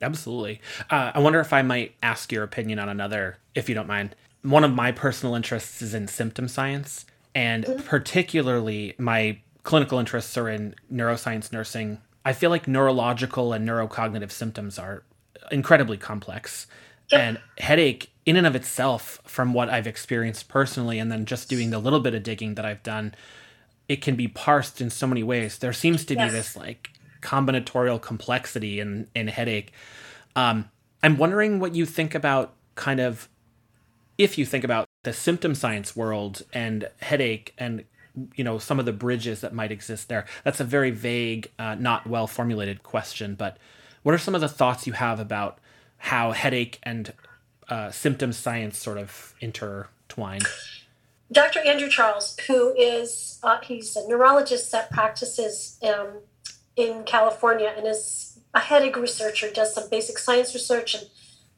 Absolutely. 0.00 0.60
Uh, 0.90 1.12
I 1.14 1.18
wonder 1.20 1.40
if 1.40 1.52
I 1.52 1.62
might 1.62 1.94
ask 2.02 2.30
your 2.32 2.44
opinion 2.44 2.78
on 2.78 2.88
another, 2.88 3.38
if 3.54 3.68
you 3.68 3.74
don't 3.74 3.88
mind. 3.88 4.14
One 4.42 4.64
of 4.64 4.72
my 4.72 4.92
personal 4.92 5.34
interests 5.34 5.82
is 5.82 5.94
in 5.94 6.08
symptom 6.08 6.48
science, 6.48 7.06
and 7.34 7.82
particularly 7.86 8.94
my 8.98 9.38
clinical 9.62 9.98
interests 9.98 10.36
are 10.36 10.48
in 10.48 10.74
neuroscience 10.92 11.52
nursing. 11.52 12.00
I 12.24 12.32
feel 12.32 12.50
like 12.50 12.66
neurological 12.66 13.52
and 13.52 13.68
neurocognitive 13.68 14.30
symptoms 14.32 14.78
are 14.78 15.04
incredibly 15.50 15.96
complex. 15.96 16.66
Yep. 17.10 17.20
And 17.20 17.40
headache, 17.58 18.11
in 18.24 18.36
and 18.36 18.46
of 18.46 18.54
itself, 18.54 19.20
from 19.24 19.52
what 19.52 19.68
I've 19.68 19.86
experienced 19.86 20.48
personally, 20.48 20.98
and 20.98 21.10
then 21.10 21.24
just 21.24 21.48
doing 21.48 21.70
the 21.70 21.78
little 21.78 22.00
bit 22.00 22.14
of 22.14 22.22
digging 22.22 22.54
that 22.54 22.64
I've 22.64 22.82
done, 22.82 23.14
it 23.88 24.00
can 24.00 24.14
be 24.14 24.28
parsed 24.28 24.80
in 24.80 24.90
so 24.90 25.06
many 25.06 25.22
ways. 25.22 25.58
There 25.58 25.72
seems 25.72 26.04
to 26.06 26.16
be 26.16 26.28
this 26.28 26.56
like 26.56 26.90
combinatorial 27.20 28.00
complexity 28.00 28.80
in 28.80 29.08
in 29.14 29.28
headache. 29.28 29.72
Um, 30.36 30.70
I'm 31.02 31.16
wondering 31.16 31.58
what 31.58 31.74
you 31.74 31.84
think 31.84 32.14
about 32.14 32.54
kind 32.74 33.00
of 33.00 33.28
if 34.18 34.38
you 34.38 34.46
think 34.46 34.64
about 34.64 34.86
the 35.02 35.12
symptom 35.12 35.54
science 35.54 35.96
world 35.96 36.42
and 36.52 36.88
headache 37.00 37.54
and 37.58 37.84
you 38.34 38.44
know 38.44 38.58
some 38.58 38.78
of 38.78 38.86
the 38.86 38.92
bridges 38.92 39.40
that 39.40 39.52
might 39.52 39.72
exist 39.72 40.08
there. 40.08 40.26
That's 40.44 40.60
a 40.60 40.64
very 40.64 40.90
vague, 40.90 41.50
uh, 41.58 41.74
not 41.74 42.06
well 42.06 42.26
formulated 42.26 42.82
question. 42.82 43.34
But 43.34 43.56
what 44.02 44.14
are 44.14 44.18
some 44.18 44.34
of 44.34 44.40
the 44.40 44.48
thoughts 44.48 44.86
you 44.86 44.92
have 44.92 45.18
about 45.18 45.58
how 45.98 46.32
headache 46.32 46.78
and 46.82 47.12
uh, 47.68 47.90
symptom 47.90 48.32
science 48.32 48.78
sort 48.78 48.98
of 48.98 49.34
intertwined? 49.40 50.46
Dr. 51.30 51.60
Andrew 51.60 51.88
Charles, 51.88 52.36
who 52.46 52.74
is 52.76 53.40
uh, 53.42 53.58
he's 53.62 53.96
a 53.96 54.06
neurologist 54.06 54.70
that 54.72 54.90
practices 54.90 55.78
um, 55.82 56.18
in 56.76 57.04
California 57.04 57.72
and 57.76 57.86
is 57.86 58.38
a 58.54 58.60
headache 58.60 58.96
researcher, 58.96 59.50
does 59.50 59.74
some 59.74 59.88
basic 59.88 60.18
science 60.18 60.52
research 60.54 60.94
and 60.94 61.08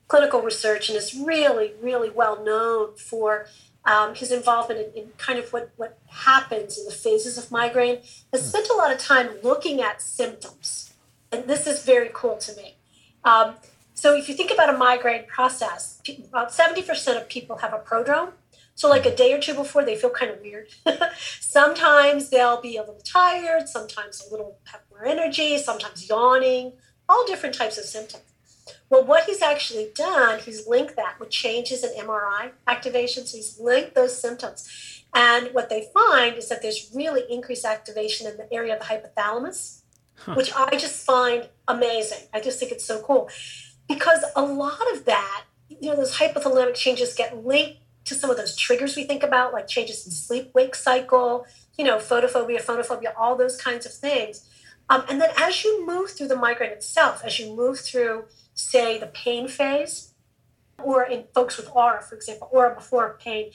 clinical 0.06 0.42
research, 0.42 0.88
and 0.88 0.96
is 0.96 1.14
really, 1.14 1.72
really 1.82 2.10
well 2.10 2.44
known 2.44 2.94
for 2.94 3.46
um, 3.84 4.14
his 4.14 4.30
involvement 4.30 4.80
in, 4.80 5.02
in 5.02 5.08
kind 5.18 5.38
of 5.38 5.52
what, 5.52 5.70
what 5.76 5.98
happens 6.08 6.78
in 6.78 6.84
the 6.84 6.92
phases 6.92 7.36
of 7.36 7.50
migraine. 7.50 7.98
Has 8.32 8.48
spent 8.48 8.68
a 8.68 8.74
lot 8.74 8.92
of 8.92 8.98
time 8.98 9.30
looking 9.42 9.80
at 9.80 10.00
symptoms, 10.00 10.94
and 11.32 11.44
this 11.44 11.66
is 11.66 11.82
very 11.82 12.10
cool 12.12 12.36
to 12.36 12.54
me. 12.56 12.76
Um, 13.24 13.54
so 13.94 14.14
if 14.14 14.28
you 14.28 14.34
think 14.34 14.50
about 14.50 14.74
a 14.74 14.76
migraine 14.76 15.24
process, 15.26 16.00
about 16.28 16.50
70% 16.50 17.16
of 17.16 17.28
people 17.28 17.58
have 17.58 17.72
a 17.72 17.78
prodrome. 17.78 18.32
So, 18.76 18.88
like 18.88 19.06
a 19.06 19.14
day 19.14 19.32
or 19.32 19.38
two 19.38 19.54
before, 19.54 19.84
they 19.84 19.94
feel 19.94 20.10
kind 20.10 20.32
of 20.32 20.40
weird. 20.40 20.66
sometimes 21.40 22.28
they'll 22.30 22.60
be 22.60 22.76
a 22.76 22.80
little 22.80 23.00
tired, 23.04 23.68
sometimes 23.68 24.20
a 24.26 24.30
little 24.32 24.58
have 24.64 24.80
more 24.90 25.04
energy, 25.06 25.58
sometimes 25.58 26.08
yawning, 26.08 26.72
all 27.08 27.24
different 27.24 27.54
types 27.54 27.78
of 27.78 27.84
symptoms. 27.84 28.24
Well, 28.90 29.04
what 29.04 29.24
he's 29.24 29.42
actually 29.42 29.92
done, 29.94 30.40
he's 30.40 30.66
linked 30.66 30.96
that 30.96 31.20
with 31.20 31.30
changes 31.30 31.84
in 31.84 31.90
MRI 32.04 32.50
activation. 32.66 33.26
So, 33.26 33.36
he's 33.36 33.60
linked 33.60 33.94
those 33.94 34.20
symptoms. 34.20 35.04
And 35.14 35.54
what 35.54 35.70
they 35.70 35.86
find 35.94 36.36
is 36.36 36.48
that 36.48 36.60
there's 36.60 36.90
really 36.92 37.22
increased 37.30 37.64
activation 37.64 38.26
in 38.26 38.36
the 38.36 38.52
area 38.52 38.74
of 38.76 38.80
the 38.80 38.86
hypothalamus, 38.86 39.82
Huh. 40.16 40.34
which 40.34 40.52
I 40.54 40.76
just 40.76 41.04
find 41.04 41.48
amazing. 41.66 42.28
I 42.32 42.40
just 42.40 42.60
think 42.60 42.70
it's 42.70 42.84
so 42.84 43.00
cool 43.02 43.28
because 43.88 44.24
a 44.34 44.42
lot 44.42 44.92
of 44.92 45.04
that, 45.04 45.44
you 45.68 45.90
know, 45.90 45.96
those 45.96 46.16
hypothalamic 46.16 46.74
changes 46.74 47.14
get 47.14 47.44
linked 47.44 47.78
to 48.04 48.14
some 48.14 48.30
of 48.30 48.36
those 48.36 48.56
triggers 48.56 48.96
we 48.96 49.04
think 49.04 49.22
about, 49.22 49.52
like 49.52 49.66
changes 49.66 50.04
in 50.06 50.12
sleep 50.12 50.50
wake 50.54 50.74
cycle, 50.74 51.46
you 51.78 51.84
know, 51.84 51.96
photophobia, 51.96 52.62
phonophobia, 52.62 53.12
all 53.16 53.36
those 53.36 53.60
kinds 53.60 53.86
of 53.86 53.92
things. 53.92 54.48
Um, 54.90 55.04
and 55.08 55.20
then 55.20 55.30
as 55.36 55.64
you 55.64 55.86
move 55.86 56.10
through 56.10 56.28
the 56.28 56.36
migraine 56.36 56.70
itself, 56.70 57.22
as 57.24 57.38
you 57.38 57.54
move 57.54 57.80
through, 57.80 58.24
say, 58.52 58.98
the 58.98 59.06
pain 59.06 59.48
phase, 59.48 60.12
or 60.82 61.04
in 61.04 61.24
folks 61.34 61.56
with 61.56 61.68
aura, 61.74 62.02
for 62.02 62.14
example, 62.14 62.48
aura 62.52 62.74
before 62.74 63.18
pain, 63.20 63.50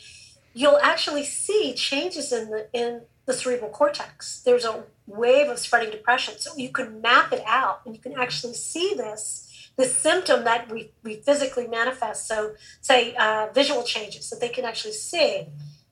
you'll 0.53 0.79
actually 0.81 1.23
see 1.23 1.73
changes 1.73 2.31
in 2.31 2.49
the 2.49 2.67
in 2.73 3.01
the 3.25 3.33
cerebral 3.33 3.69
cortex. 3.69 4.41
There's 4.41 4.65
a 4.65 4.83
wave 5.05 5.49
of 5.49 5.59
spreading 5.59 5.91
depression. 5.91 6.35
So 6.39 6.55
you 6.57 6.69
can 6.69 7.01
map 7.01 7.31
it 7.31 7.43
out 7.45 7.81
and 7.85 7.95
you 7.95 8.01
can 8.01 8.13
actually 8.13 8.55
see 8.55 8.93
this 8.95 9.48
this 9.79 9.95
symptom 9.95 10.43
that 10.43 10.69
we, 10.69 10.91
we 11.03 11.15
physically 11.15 11.65
manifest. 11.65 12.27
So, 12.27 12.55
say 12.81 13.15
uh, 13.15 13.47
visual 13.53 13.83
changes 13.83 14.29
that 14.29 14.41
they 14.41 14.49
can 14.49 14.65
actually 14.65 14.91
see 14.91 15.47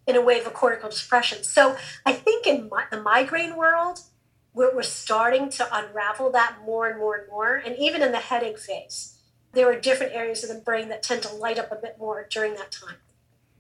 in 0.06 0.16
a 0.18 0.22
wave 0.22 0.46
of 0.46 0.54
cortical 0.54 0.90
depression. 0.90 1.44
So, 1.44 1.78
I 2.06 2.12
think 2.12 2.46
in 2.46 2.68
my, 2.70 2.84
the 2.92 3.02
migraine 3.02 3.56
world, 3.56 4.02
we're, 4.54 4.76
we're 4.76 4.84
starting 4.84 5.50
to 5.52 5.68
unravel 5.72 6.32
that 6.34 6.58
more 6.66 6.90
and 6.90 7.00
more 7.00 7.16
and 7.16 7.30
more. 7.30 7.56
And 7.56 7.78
even 7.80 8.04
in 8.04 8.12
the 8.12 8.20
headache 8.20 8.60
phase, 8.60 9.18
there 9.54 9.72
are 9.72 9.80
different 9.80 10.14
areas 10.14 10.44
of 10.44 10.50
the 10.54 10.62
brain 10.62 10.90
that 10.90 11.02
tend 11.02 11.24
to 11.24 11.34
light 11.34 11.58
up 11.58 11.72
a 11.72 11.76
bit 11.76 11.96
more 11.98 12.28
during 12.30 12.56
that 12.56 12.72
time. 12.72 12.98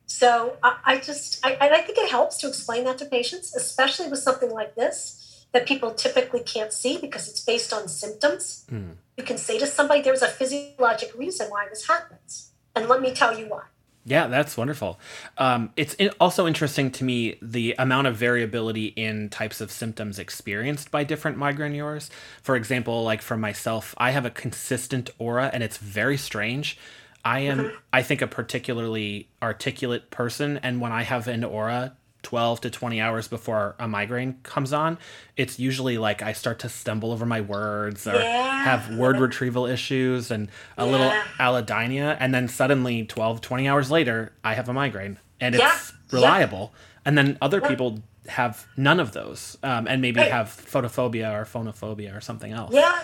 So 0.07 0.57
I, 0.61 0.77
I 0.83 0.97
just, 0.97 1.45
I, 1.45 1.57
I 1.61 1.81
think 1.81 1.97
it 1.97 2.11
helps 2.11 2.35
to 2.37 2.47
explain 2.49 2.83
that 2.83 2.97
to 2.97 3.05
patients, 3.05 3.55
especially 3.55 4.09
with 4.09 4.19
something 4.19 4.51
like 4.51 4.75
this 4.75 5.36
that 5.51 5.67
people 5.67 5.93
typically 5.93 6.41
can't 6.41 6.73
see 6.73 6.97
because 6.97 7.27
it's 7.27 7.43
based 7.43 7.73
on 7.73 7.87
symptoms. 7.87 8.65
Mm. 8.71 8.95
You 9.15 9.23
can 9.23 9.37
say 9.37 9.57
to 9.59 9.65
somebody, 9.65 10.01
there's 10.01 10.21
a 10.21 10.27
physiologic 10.27 11.13
reason 11.15 11.49
why 11.49 11.67
this 11.69 11.87
happens. 11.87 12.51
And 12.75 12.87
let 12.87 13.01
me 13.01 13.13
tell 13.13 13.37
you 13.37 13.47
why. 13.47 13.63
Yeah, 14.05 14.27
that's 14.27 14.55
wonderful. 14.55 14.99
Um, 15.37 15.71
it's 15.75 15.95
also 16.21 16.47
interesting 16.47 16.91
to 16.91 17.03
me 17.03 17.37
the 17.41 17.75
amount 17.77 18.07
of 18.07 18.15
variability 18.15 18.85
in 18.85 19.27
types 19.29 19.59
of 19.59 19.69
symptoms 19.69 20.17
experienced 20.17 20.91
by 20.91 21.03
different 21.03 21.37
migraineurs. 21.37 22.09
For 22.41 22.55
example, 22.55 23.03
like 23.03 23.21
for 23.21 23.35
myself, 23.35 23.93
I 23.97 24.11
have 24.11 24.25
a 24.25 24.29
consistent 24.29 25.09
aura 25.17 25.49
and 25.51 25.61
it's 25.61 25.77
very 25.77 26.15
strange. 26.15 26.77
I 27.25 27.39
am, 27.39 27.57
mm-hmm. 27.57 27.75
I 27.91 28.01
think, 28.03 28.21
a 28.21 28.27
particularly 28.27 29.27
articulate 29.41 30.09
person, 30.09 30.57
and 30.63 30.79
when 30.79 30.93
I 30.93 31.03
have 31.03 31.27
an 31.27 31.43
aura 31.43 31.97
12 32.23 32.61
to 32.61 32.69
20 32.69 32.99
hours 32.99 33.27
before 33.27 33.75
a 33.79 33.87
migraine 33.87 34.37
comes 34.43 34.73
on, 34.73 34.97
it's 35.35 35.59
usually 35.59 35.97
like 35.97 36.21
I 36.21 36.33
start 36.33 36.59
to 36.59 36.69
stumble 36.69 37.11
over 37.11 37.25
my 37.25 37.41
words 37.41 38.07
or 38.07 38.15
yeah. 38.15 38.63
have 38.63 38.97
word 38.97 39.19
retrieval 39.19 39.65
issues 39.65 40.31
and 40.31 40.49
a 40.77 40.85
yeah. 40.85 40.91
little 40.91 41.11
allodynia. 41.39 42.17
And 42.19 42.33
then 42.33 42.47
suddenly, 42.47 43.05
12, 43.05 43.41
20 43.41 43.67
hours 43.67 43.91
later, 43.91 44.33
I 44.43 44.55
have 44.55 44.67
a 44.67 44.73
migraine 44.73 45.19
and 45.39 45.55
it's 45.55 45.63
yeah. 45.63 45.79
reliable. 46.11 46.73
And 47.05 47.17
then 47.17 47.37
other 47.41 47.61
people 47.61 48.01
have 48.27 48.65
none 48.75 48.99
of 48.99 49.13
those 49.13 49.57
um, 49.63 49.87
and 49.87 50.01
maybe 50.01 50.19
right. 50.19 50.31
have 50.31 50.47
photophobia 50.47 51.31
or 51.33 51.45
phonophobia 51.45 52.15
or 52.15 52.21
something 52.21 52.51
else. 52.51 52.73
Yeah. 52.73 53.03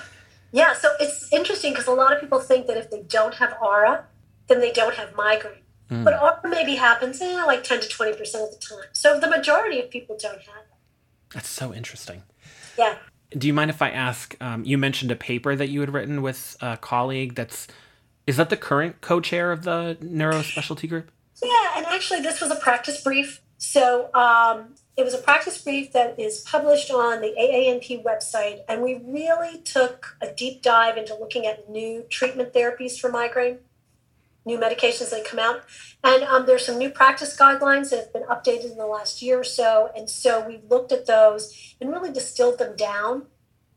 Yeah. 0.51 0.73
So 0.73 0.91
it's 0.99 1.31
interesting 1.31 1.71
because 1.71 1.87
a 1.87 1.93
lot 1.93 2.13
of 2.13 2.19
people 2.19 2.39
think 2.39 2.67
that 2.67 2.77
if 2.77 2.91
they 2.91 3.03
don't 3.03 3.35
have 3.35 3.55
aura, 3.61 4.05
then 4.47 4.59
they 4.59 4.71
don't 4.71 4.95
have 4.95 5.15
migraine. 5.15 5.62
Mm. 5.93 6.03
But 6.03 6.13
aura 6.13 6.39
maybe 6.43 6.75
happens 6.75 7.21
eh, 7.21 7.43
like 7.45 7.63
10 7.63 7.81
to 7.81 7.87
20% 7.87 8.11
of 8.19 8.51
the 8.51 8.57
time. 8.59 8.85
So 8.93 9.19
the 9.19 9.29
majority 9.29 9.79
of 9.79 9.89
people 9.91 10.17
don't 10.19 10.39
have 10.39 10.63
it. 10.71 10.77
That's 11.33 11.49
so 11.49 11.73
interesting. 11.73 12.23
Yeah. 12.77 12.95
Do 13.29 13.47
you 13.47 13.53
mind 13.53 13.69
if 13.69 13.81
I 13.81 13.89
ask? 13.89 14.35
Um, 14.41 14.63
you 14.63 14.77
mentioned 14.77 15.11
a 15.11 15.15
paper 15.15 15.55
that 15.55 15.69
you 15.69 15.79
had 15.81 15.93
written 15.93 16.21
with 16.21 16.57
a 16.61 16.77
colleague. 16.77 17.35
That's 17.35 17.67
is 18.25 18.37
that 18.37 18.49
the 18.49 18.57
current 18.57 19.01
co-chair 19.01 19.51
of 19.51 19.63
the 19.63 19.97
neurospecialty 20.01 20.87
group? 20.87 21.11
Yeah, 21.43 21.71
and 21.75 21.85
actually, 21.87 22.21
this 22.21 22.39
was 22.39 22.51
a 22.51 22.55
practice 22.55 23.01
brief. 23.01 23.41
So 23.57 24.13
um, 24.13 24.75
it 24.95 25.03
was 25.03 25.13
a 25.13 25.17
practice 25.17 25.61
brief 25.61 25.91
that 25.93 26.19
is 26.19 26.41
published 26.41 26.91
on 26.91 27.21
the 27.21 27.33
AANP 27.39 28.03
website, 28.03 28.59
and 28.69 28.81
we 28.81 29.01
really 29.03 29.57
took 29.59 30.15
a 30.21 30.31
deep 30.31 30.61
dive 30.61 30.97
into 30.97 31.15
looking 31.15 31.45
at 31.45 31.69
new 31.69 32.05
treatment 32.09 32.53
therapies 32.53 32.99
for 32.99 33.09
migraine 33.09 33.59
new 34.45 34.57
medications 34.57 35.09
that 35.11 35.25
come 35.25 35.39
out. 35.39 35.63
And 36.03 36.23
um, 36.23 36.45
there's 36.45 36.65
some 36.65 36.77
new 36.77 36.89
practice 36.89 37.37
guidelines 37.37 37.89
that 37.89 37.99
have 37.99 38.13
been 38.13 38.23
updated 38.23 38.71
in 38.71 38.77
the 38.77 38.85
last 38.85 39.21
year 39.21 39.39
or 39.39 39.43
so. 39.43 39.89
And 39.95 40.09
so 40.09 40.45
we 40.45 40.61
looked 40.69 40.91
at 40.91 41.05
those 41.05 41.75
and 41.79 41.89
really 41.89 42.11
distilled 42.11 42.59
them 42.59 42.75
down 42.75 43.27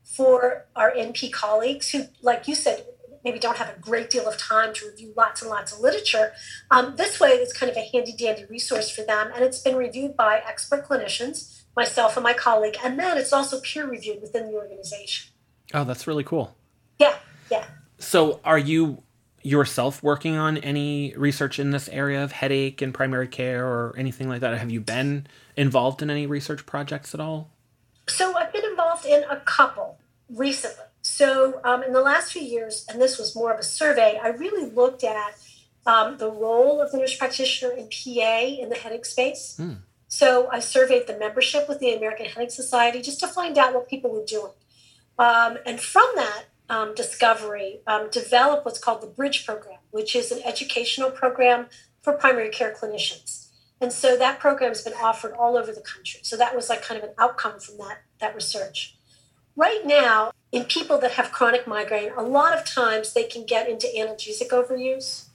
for 0.05 0.67
our 0.75 0.93
NP 0.93 1.33
colleagues 1.33 1.91
who, 1.91 2.05
like 2.23 2.49
you 2.49 2.55
said, 2.55 2.85
maybe 3.25 3.39
don't 3.41 3.57
have 3.57 3.69
a 3.69 3.81
great 3.81 4.09
deal 4.09 4.29
of 4.29 4.39
time 4.39 4.73
to 4.73 4.87
review 4.87 5.13
lots 5.17 5.43
and 5.43 5.51
lots 5.51 5.73
of 5.73 5.81
literature. 5.81 6.33
Um, 6.71 6.95
this 6.97 7.19
way, 7.19 7.31
it's 7.31 7.53
kind 7.53 7.71
of 7.71 7.77
a 7.77 7.89
handy 7.93 8.15
dandy 8.17 8.45
resource 8.45 8.89
for 8.89 9.03
them. 9.03 9.31
And 9.35 9.45
it's 9.45 9.59
been 9.61 9.77
reviewed 9.77 10.17
by 10.17 10.43
expert 10.47 10.87
clinicians, 10.87 11.65
myself 11.77 12.17
and 12.17 12.23
my 12.23 12.33
colleague. 12.33 12.77
And 12.85 12.99
then 12.99 13.19
it's 13.19 13.33
also 13.33 13.61
peer 13.61 13.89
reviewed 13.89 14.23
within 14.23 14.47
the 14.47 14.55
organization. 14.55 15.33
Oh, 15.75 15.83
that's 15.83 16.07
really 16.07 16.23
cool. 16.23 16.57
Yeah, 17.01 17.17
yeah. 17.51 17.67
So, 17.99 18.41
are 18.45 18.59
you 18.59 19.03
yourself 19.47 20.03
working 20.03 20.37
on 20.37 20.57
any 20.59 21.15
research 21.17 21.61
in 21.61 21.71
this 21.71 21.89
area 21.91 22.23
of 22.23 22.33
headache 22.33 22.83
and 22.83 22.93
primary 22.93 23.29
care 23.29 23.65
or 23.65 23.95
anything 23.97 24.29
like 24.29 24.41
that? 24.41 24.59
Have 24.59 24.73
you 24.73 24.81
been 24.81 25.29
involved 25.57 26.03
in 26.03 26.11
any 26.11 26.27
research 26.27 26.67
projects 26.67 27.15
at 27.15 27.21
all? 27.21 27.51
So 28.09 28.37
I've 28.37 28.53
been 28.53 28.65
involved 28.65 29.07
in 29.07 29.23
a 29.31 29.37
couple 29.37 29.99
recently. 30.29 30.85
So 31.01 31.61
um, 31.63 31.85
in 31.85 31.93
the 31.93 32.01
last 32.01 32.33
few 32.33 32.43
years, 32.43 32.85
and 32.89 33.01
this 33.01 33.19
was 33.19 33.37
more 33.37 33.53
of 33.53 33.61
a 33.61 33.63
survey, 33.63 34.19
I 34.21 34.29
really 34.29 34.69
looked 34.69 35.05
at 35.05 35.39
um, 35.87 36.19
the 36.19 36.29
role 36.29 36.81
of 36.81 36.91
the 36.91 36.99
nurse 36.99 37.17
practitioner 37.17 37.73
in 37.73 37.89
PA 37.89 38.41
in 38.41 38.69
the 38.69 38.75
headache 38.75 39.07
space. 39.07 39.57
Mm. 39.61 39.79
So 40.09 40.49
I 40.51 40.59
surveyed 40.59 41.07
the 41.07 41.17
membership 41.17 41.69
with 41.69 41.79
the 41.79 41.95
American 41.95 42.27
Headache 42.27 42.51
Society 42.51 43.01
just 43.01 43.21
to 43.21 43.29
find 43.29 43.57
out 43.57 43.75
what 43.75 43.89
people 43.89 44.11
were 44.11 44.25
doing. 44.25 44.53
Um, 45.19 45.59
and 45.65 45.81
from 45.81 46.11
that, 46.17 46.47
um, 46.69 46.95
Discovery 46.95 47.81
um, 47.87 48.09
developed 48.11 48.65
what's 48.65 48.79
called 48.79 49.01
the 49.01 49.07
Bridge 49.07 49.47
Program, 49.47 49.79
which 49.91 50.17
is 50.17 50.33
an 50.33 50.41
educational 50.45 51.11
program 51.11 51.67
for 52.03 52.13
primary 52.13 52.51
care 52.51 52.75
clinicians. 52.79 53.49
And 53.81 53.93
so 53.93 54.17
that 54.17 54.41
program 54.41 54.71
has 54.71 54.83
been 54.83 54.95
offered 54.95 55.35
all 55.35 55.57
over 55.57 55.73
the 55.73 55.81
country. 55.81 56.21
So 56.23 56.37
that 56.37 56.57
was 56.57 56.69
like 56.69 56.83
kind 56.83 56.99
of 56.99 57.09
an 57.09 57.15
outcome 57.19 57.61
from 57.61 57.79
that, 57.79 57.99
that 58.21 58.35
research. 58.35 58.97
Right 59.55 59.83
now, 59.85 60.33
in 60.53 60.65
people 60.65 60.99
that 60.99 61.13
have 61.13 61.33
chronic 61.33 61.67
migraine, 61.67 62.13
a 62.17 62.23
lot 62.23 62.57
of 62.57 62.65
times 62.65 63.13
they 63.13 63.25
can 63.25 63.45
get 63.45 63.69
into 63.69 63.87
analgesic 63.87 64.49
overuse. 64.49 65.27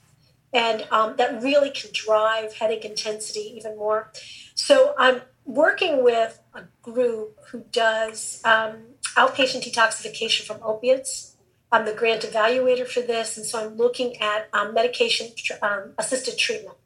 And 0.52 0.86
um, 0.90 1.16
that 1.16 1.42
really 1.42 1.70
can 1.70 1.90
drive 1.92 2.54
headache 2.54 2.84
intensity 2.84 3.54
even 3.56 3.76
more. 3.76 4.10
So 4.54 4.94
I'm 4.98 5.22
working 5.44 6.04
with 6.04 6.40
a 6.54 6.64
group 6.82 7.38
who 7.48 7.64
does 7.72 8.42
um, 8.44 8.82
outpatient 9.16 9.62
detoxification 9.64 10.42
from 10.42 10.58
opiates. 10.62 11.36
I'm 11.70 11.86
the 11.86 11.94
grant 11.94 12.22
evaluator 12.22 12.86
for 12.86 13.00
this, 13.00 13.36
and 13.36 13.46
so 13.46 13.64
I'm 13.64 13.76
looking 13.76 14.20
at 14.20 14.48
um, 14.52 14.74
medication 14.74 15.28
um, 15.62 15.94
assisted 15.98 16.36
treatment, 16.36 16.76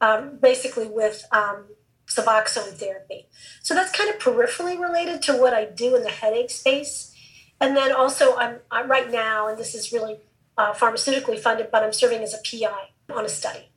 um, 0.00 0.38
basically 0.40 0.86
with 0.86 1.24
um, 1.32 1.64
Suboxone 2.06 2.74
therapy. 2.74 3.28
So 3.62 3.74
that's 3.74 3.92
kind 3.92 4.10
of 4.10 4.18
peripherally 4.18 4.78
related 4.78 5.22
to 5.22 5.36
what 5.36 5.54
I 5.54 5.64
do 5.64 5.96
in 5.96 6.02
the 6.02 6.10
headache 6.10 6.50
space. 6.50 7.14
And 7.60 7.76
then 7.76 7.92
also, 7.92 8.36
I'm, 8.36 8.58
I'm 8.70 8.90
right 8.90 9.10
now, 9.10 9.48
and 9.48 9.58
this 9.58 9.74
is 9.74 9.92
really 9.92 10.18
uh, 10.58 10.74
pharmaceutically 10.74 11.38
funded, 11.38 11.70
but 11.70 11.82
I'm 11.82 11.92
serving 11.92 12.22
as 12.22 12.34
a 12.34 12.38
PI 12.38 12.90
on 13.14 13.24
a 13.24 13.28
study. 13.28 13.70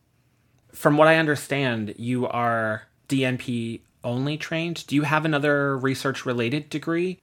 From 0.73 0.97
what 0.97 1.07
I 1.07 1.17
understand, 1.17 1.93
you 1.97 2.27
are 2.27 2.83
DNP 3.07 3.81
only 4.03 4.37
trained. 4.37 4.85
Do 4.87 4.95
you 4.95 5.03
have 5.03 5.23
another 5.23 5.77
research 5.77 6.25
related 6.25 6.69
degree? 6.69 7.19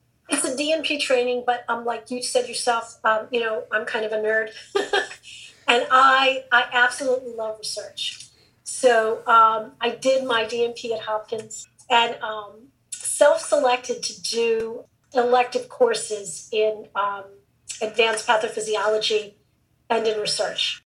DNP 0.60 1.00
training, 1.00 1.44
but 1.46 1.64
um, 1.68 1.84
like 1.84 2.10
you 2.10 2.22
said 2.22 2.46
yourself, 2.46 2.98
um, 3.04 3.28
you 3.30 3.40
know, 3.40 3.64
I'm 3.72 3.86
kind 3.86 4.04
of 4.04 4.12
a 4.12 4.16
nerd, 4.16 4.50
and 5.66 5.86
I 5.90 6.44
I 6.52 6.66
absolutely 6.72 7.32
love 7.34 7.58
research. 7.58 8.28
So 8.64 9.26
um, 9.26 9.72
I 9.80 9.96
did 10.00 10.24
my 10.24 10.44
DNP 10.44 10.92
at 10.92 11.00
Hopkins 11.00 11.66
and 11.88 12.16
um, 12.22 12.68
self-selected 12.90 14.02
to 14.02 14.22
do 14.22 14.84
elective 15.12 15.68
courses 15.68 16.48
in 16.52 16.86
um, 16.94 17.24
advanced 17.82 18.28
pathophysiology 18.28 19.34
and 19.88 20.06
in 20.06 20.20
research. 20.20 20.82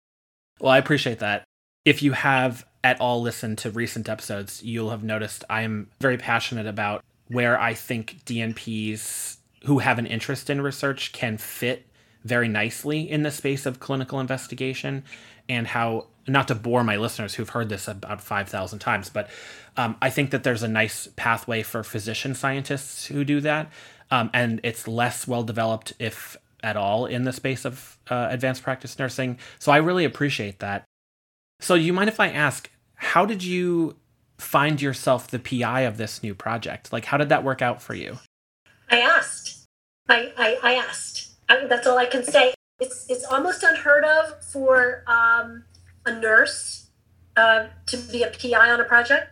Well, 0.60 0.72
I 0.72 0.78
appreciate 0.78 1.20
that. 1.20 1.44
If 1.84 2.02
you 2.02 2.12
have 2.12 2.66
at 2.82 3.00
all 3.00 3.22
listened 3.22 3.58
to 3.58 3.70
recent 3.70 4.08
episodes, 4.08 4.62
you'll 4.62 4.90
have 4.90 5.04
noticed 5.04 5.44
I 5.48 5.62
am 5.62 5.90
very 6.00 6.18
passionate 6.18 6.66
about 6.66 7.04
where 7.28 7.60
I 7.60 7.74
think 7.74 8.24
DNPs 8.24 9.37
who 9.64 9.78
have 9.78 9.98
an 9.98 10.06
interest 10.06 10.50
in 10.50 10.60
research 10.60 11.12
can 11.12 11.38
fit 11.38 11.86
very 12.24 12.48
nicely 12.48 13.08
in 13.08 13.22
the 13.22 13.30
space 13.30 13.66
of 13.66 13.80
clinical 13.80 14.20
investigation 14.20 15.04
and 15.48 15.68
how 15.68 16.06
not 16.26 16.48
to 16.48 16.54
bore 16.54 16.84
my 16.84 16.96
listeners 16.96 17.34
who've 17.34 17.48
heard 17.50 17.68
this 17.68 17.88
about 17.88 18.20
5000 18.20 18.78
times 18.78 19.08
but 19.08 19.30
um, 19.76 19.96
i 20.02 20.10
think 20.10 20.30
that 20.30 20.42
there's 20.42 20.62
a 20.62 20.68
nice 20.68 21.08
pathway 21.16 21.62
for 21.62 21.82
physician 21.82 22.34
scientists 22.34 23.06
who 23.06 23.24
do 23.24 23.40
that 23.40 23.70
um, 24.10 24.30
and 24.34 24.60
it's 24.62 24.88
less 24.88 25.26
well 25.26 25.42
developed 25.42 25.92
if 25.98 26.36
at 26.62 26.76
all 26.76 27.06
in 27.06 27.22
the 27.22 27.32
space 27.32 27.64
of 27.64 27.98
uh, 28.10 28.26
advanced 28.30 28.62
practice 28.62 28.98
nursing 28.98 29.38
so 29.58 29.70
i 29.70 29.76
really 29.76 30.04
appreciate 30.04 30.58
that 30.58 30.84
so 31.60 31.74
you 31.74 31.92
mind 31.92 32.08
if 32.08 32.20
i 32.20 32.28
ask 32.28 32.70
how 32.98 33.24
did 33.24 33.44
you 33.44 33.96
find 34.38 34.80
yourself 34.80 35.28
the 35.28 35.38
PI 35.38 35.82
of 35.82 35.96
this 35.96 36.22
new 36.22 36.34
project? 36.34 36.92
Like, 36.92 37.04
how 37.04 37.16
did 37.16 37.28
that 37.28 37.44
work 37.44 37.62
out 37.62 37.82
for 37.82 37.94
you? 37.94 38.18
I 38.90 39.00
asked. 39.00 39.66
I, 40.08 40.32
I, 40.36 40.58
I 40.62 40.74
asked. 40.74 41.34
I, 41.48 41.66
that's 41.66 41.86
all 41.86 41.98
I 41.98 42.06
can 42.06 42.24
say. 42.24 42.54
It's, 42.80 43.06
it's 43.10 43.24
almost 43.24 43.62
unheard 43.62 44.04
of 44.04 44.42
for 44.44 45.04
um, 45.06 45.64
a 46.06 46.18
nurse 46.18 46.90
uh, 47.36 47.66
to 47.86 47.96
be 47.96 48.22
a 48.22 48.30
PI 48.30 48.70
on 48.70 48.80
a 48.80 48.84
project, 48.84 49.30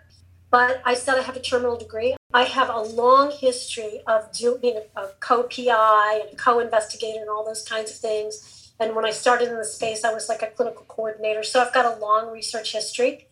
but 0.50 0.80
I 0.84 0.94
said 0.94 1.16
I 1.18 1.22
have 1.22 1.36
a 1.36 1.40
terminal 1.40 1.76
degree. 1.76 2.16
I 2.32 2.44
have 2.44 2.68
a 2.68 2.80
long 2.80 3.30
history 3.30 4.00
of 4.06 4.30
do, 4.32 4.58
being 4.60 4.80
a, 4.96 5.00
a 5.00 5.08
co 5.20 5.44
PI 5.44 6.22
and 6.28 6.38
co 6.38 6.58
investigator 6.58 7.20
and 7.20 7.30
all 7.30 7.44
those 7.44 7.66
kinds 7.66 7.90
of 7.90 7.96
things. 7.96 8.72
And 8.78 8.94
when 8.94 9.06
I 9.06 9.10
started 9.10 9.48
in 9.48 9.56
the 9.56 9.64
space, 9.64 10.04
I 10.04 10.12
was 10.12 10.28
like 10.28 10.42
a 10.42 10.48
clinical 10.48 10.84
coordinator. 10.86 11.42
So 11.42 11.62
I've 11.62 11.72
got 11.72 11.96
a 11.96 11.98
long 11.98 12.30
research 12.30 12.72
history. 12.72 13.26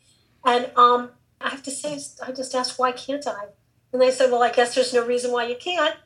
And 0.45 0.71
um, 0.77 1.11
I 1.41 1.51
have 1.51 1.63
to 1.65 1.71
say, 1.71 1.99
I 2.27 2.33
just 2.33 2.55
asked, 2.55 2.79
why 2.79 2.93
can't 2.93 3.27
I? 3.27 3.47
And 3.93 4.01
they 4.01 4.11
said, 4.11 4.31
well, 4.31 4.43
I 4.43 4.51
guess 4.51 4.75
there's 4.75 4.95
no 4.95 5.07
reason 5.07 5.33
why 5.33 5.47
you 5.47 5.57
can't. 5.57 5.97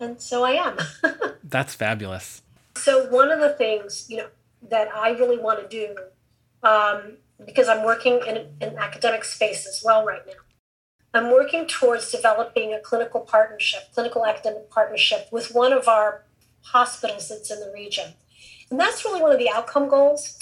And 0.00 0.20
so 0.20 0.44
I 0.44 0.52
am. 0.52 0.78
That's 1.44 1.74
fabulous. 1.74 2.42
So 2.76 3.08
one 3.08 3.30
of 3.30 3.40
the 3.40 3.50
things, 3.50 4.06
you 4.08 4.18
know, 4.18 4.28
that 4.68 4.94
I 4.94 5.10
really 5.10 5.38
want 5.38 5.60
to 5.60 5.68
do, 5.68 5.96
um, 6.66 7.16
because 7.44 7.68
I'm 7.68 7.84
working 7.84 8.20
in 8.26 8.36
an 8.60 8.76
academic 8.78 9.24
space 9.24 9.66
as 9.66 9.82
well 9.84 10.04
right 10.04 10.24
now, 10.26 10.34
I'm 11.14 11.32
working 11.32 11.66
towards 11.66 12.12
developing 12.12 12.74
a 12.74 12.80
clinical 12.80 13.20
partnership, 13.20 13.92
clinical 13.94 14.26
academic 14.26 14.70
partnership 14.70 15.28
with 15.32 15.54
one 15.54 15.72
of 15.72 15.88
our 15.88 16.24
hospitals 16.62 17.28
that's 17.28 17.50
in 17.50 17.60
the 17.60 17.72
region. 17.72 18.14
And 18.70 18.78
that's 18.78 19.04
really 19.04 19.22
one 19.22 19.32
of 19.32 19.38
the 19.38 19.50
outcome 19.50 19.88
goals 19.88 20.38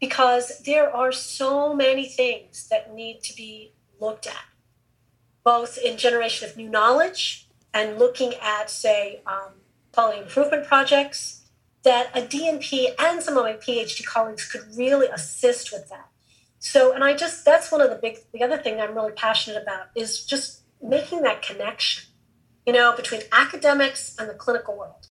because 0.00 0.58
there 0.64 0.94
are 0.94 1.12
so 1.12 1.74
many 1.74 2.06
things 2.06 2.68
that 2.68 2.92
need 2.92 3.22
to 3.22 3.34
be 3.34 3.72
looked 4.00 4.26
at, 4.26 4.44
both 5.44 5.78
in 5.78 5.96
generation 5.96 6.48
of 6.48 6.56
new 6.56 6.68
knowledge 6.68 7.41
and 7.74 7.98
looking 7.98 8.34
at, 8.42 8.70
say, 8.70 9.22
um, 9.26 9.52
quality 9.92 10.20
improvement 10.20 10.66
projects, 10.66 11.42
that 11.84 12.10
a 12.14 12.22
DNP 12.22 12.94
and 12.98 13.22
some 13.22 13.36
of 13.36 13.44
my 13.44 13.54
PhD 13.54 14.04
colleagues 14.04 14.50
could 14.50 14.62
really 14.76 15.08
assist 15.08 15.72
with 15.72 15.88
that. 15.88 16.08
So, 16.58 16.92
and 16.92 17.02
I 17.02 17.14
just, 17.14 17.44
that's 17.44 17.72
one 17.72 17.80
of 17.80 17.90
the 17.90 17.96
big, 17.96 18.18
the 18.32 18.42
other 18.42 18.56
thing 18.56 18.80
I'm 18.80 18.94
really 18.94 19.12
passionate 19.12 19.60
about 19.60 19.86
is 19.96 20.24
just 20.24 20.62
making 20.80 21.22
that 21.22 21.42
connection, 21.42 22.04
you 22.64 22.72
know, 22.72 22.94
between 22.94 23.22
academics 23.32 24.16
and 24.18 24.28
the 24.28 24.34
clinical 24.34 24.78
world. 24.78 25.08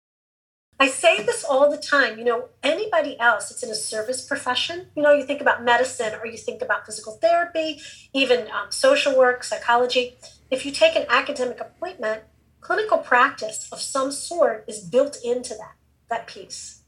I 0.78 0.88
say 0.88 1.22
this 1.22 1.42
all 1.42 1.70
the 1.70 1.78
time, 1.78 2.18
you 2.18 2.24
know, 2.24 2.48
anybody 2.62 3.18
else 3.18 3.48
that's 3.48 3.62
in 3.62 3.70
a 3.70 3.74
service 3.74 4.26
profession, 4.26 4.88
you 4.94 5.02
know, 5.02 5.14
you 5.14 5.24
think 5.24 5.40
about 5.40 5.64
medicine 5.64 6.12
or 6.20 6.26
you 6.26 6.36
think 6.36 6.60
about 6.60 6.84
physical 6.84 7.14
therapy, 7.14 7.80
even 8.12 8.48
um, 8.50 8.70
social 8.70 9.16
work, 9.16 9.42
psychology. 9.42 10.16
If 10.50 10.66
you 10.66 10.72
take 10.72 10.94
an 10.94 11.06
academic 11.08 11.60
appointment, 11.60 12.24
clinical 12.66 12.98
practice 12.98 13.68
of 13.70 13.80
some 13.80 14.10
sort 14.10 14.64
is 14.66 14.80
built 14.80 15.18
into 15.24 15.54
that, 15.54 15.76
that 16.10 16.26
piece. 16.26 16.82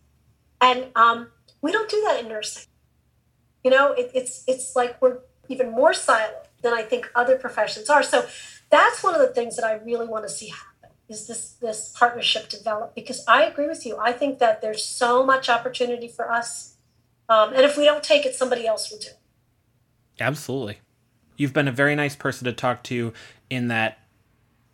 And 0.61 0.87
um, 0.97 1.29
we 1.63 1.71
don't 1.71 1.89
do 1.89 2.03
that 2.07 2.21
in 2.21 2.29
nursing. 2.29 2.65
You 3.63 3.71
know, 3.71 3.93
it, 3.93 4.11
it's 4.13 4.45
it's 4.49 4.75
like 4.75 5.01
we're 5.01 5.19
even 5.49 5.71
more 5.71 5.95
silent 5.95 6.35
than 6.63 6.73
I 6.73 6.83
think 6.83 7.11
other 7.15 7.37
professions 7.37 7.89
are. 7.89 8.03
So 8.03 8.27
that's 8.71 9.05
one 9.05 9.15
of 9.15 9.21
the 9.21 9.29
things 9.29 9.55
that 9.57 9.65
I 9.65 9.75
really 9.75 10.07
want 10.07 10.25
to 10.25 10.29
see 10.29 10.49
happen 10.49 10.91
is 11.09 11.27
this 11.29 11.53
this 11.61 11.95
partnership 11.97 12.49
develop 12.49 12.95
because 12.95 13.25
I 13.29 13.45
agree 13.45 13.69
with 13.69 13.87
you. 13.87 13.97
I 13.99 14.13
think 14.13 14.41
that 14.41 14.61
there's 14.61 14.85
so 14.85 15.25
much 15.25 15.49
opportunity 15.49 16.09
for 16.09 16.31
us, 16.31 16.77
um, 17.29 17.53
and 17.53 17.63
if 17.63 17.77
we 17.77 17.85
don't 17.85 18.03
take 18.03 18.27
it, 18.27 18.35
somebody 18.35 18.67
else 18.67 18.91
will 18.91 18.99
do. 18.99 19.11
Absolutely, 20.19 20.79
you've 21.37 21.53
been 21.53 21.69
a 21.69 21.73
very 21.73 21.95
nice 21.95 22.17
person 22.17 22.45
to 22.47 22.53
talk 22.53 22.83
to 22.85 23.13
in 23.49 23.69
that 23.69 23.99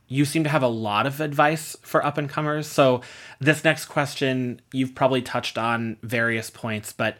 you 0.08 0.24
seem 0.24 0.44
to 0.44 0.50
have 0.50 0.62
a 0.62 0.68
lot 0.68 1.06
of 1.06 1.20
advice 1.20 1.76
for 1.82 2.04
up 2.04 2.18
and 2.18 2.28
comers. 2.28 2.66
So, 2.66 3.00
this 3.40 3.64
next 3.64 3.86
question, 3.86 4.60
you've 4.72 4.94
probably 4.94 5.22
touched 5.22 5.58
on 5.58 5.96
various 6.02 6.50
points, 6.50 6.92
but 6.92 7.16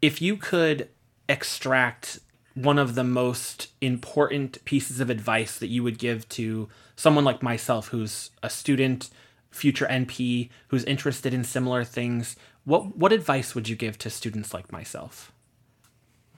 if 0.00 0.20
you 0.20 0.36
could 0.36 0.88
extract 1.28 2.20
one 2.54 2.78
of 2.78 2.94
the 2.94 3.04
most 3.04 3.68
important 3.80 4.64
pieces 4.64 5.00
of 5.00 5.10
advice 5.10 5.58
that 5.58 5.68
you 5.68 5.82
would 5.82 5.98
give 5.98 6.28
to 6.28 6.68
someone 6.96 7.24
like 7.24 7.42
myself 7.42 7.88
who's 7.88 8.30
a 8.42 8.50
student 8.50 9.10
future 9.50 9.86
np 9.86 10.48
who's 10.68 10.84
interested 10.84 11.34
in 11.34 11.42
similar 11.42 11.84
things 11.84 12.36
what 12.64 12.96
what 12.96 13.12
advice 13.12 13.54
would 13.54 13.68
you 13.68 13.76
give 13.76 13.98
to 13.98 14.10
students 14.10 14.54
like 14.54 14.70
myself 14.70 15.32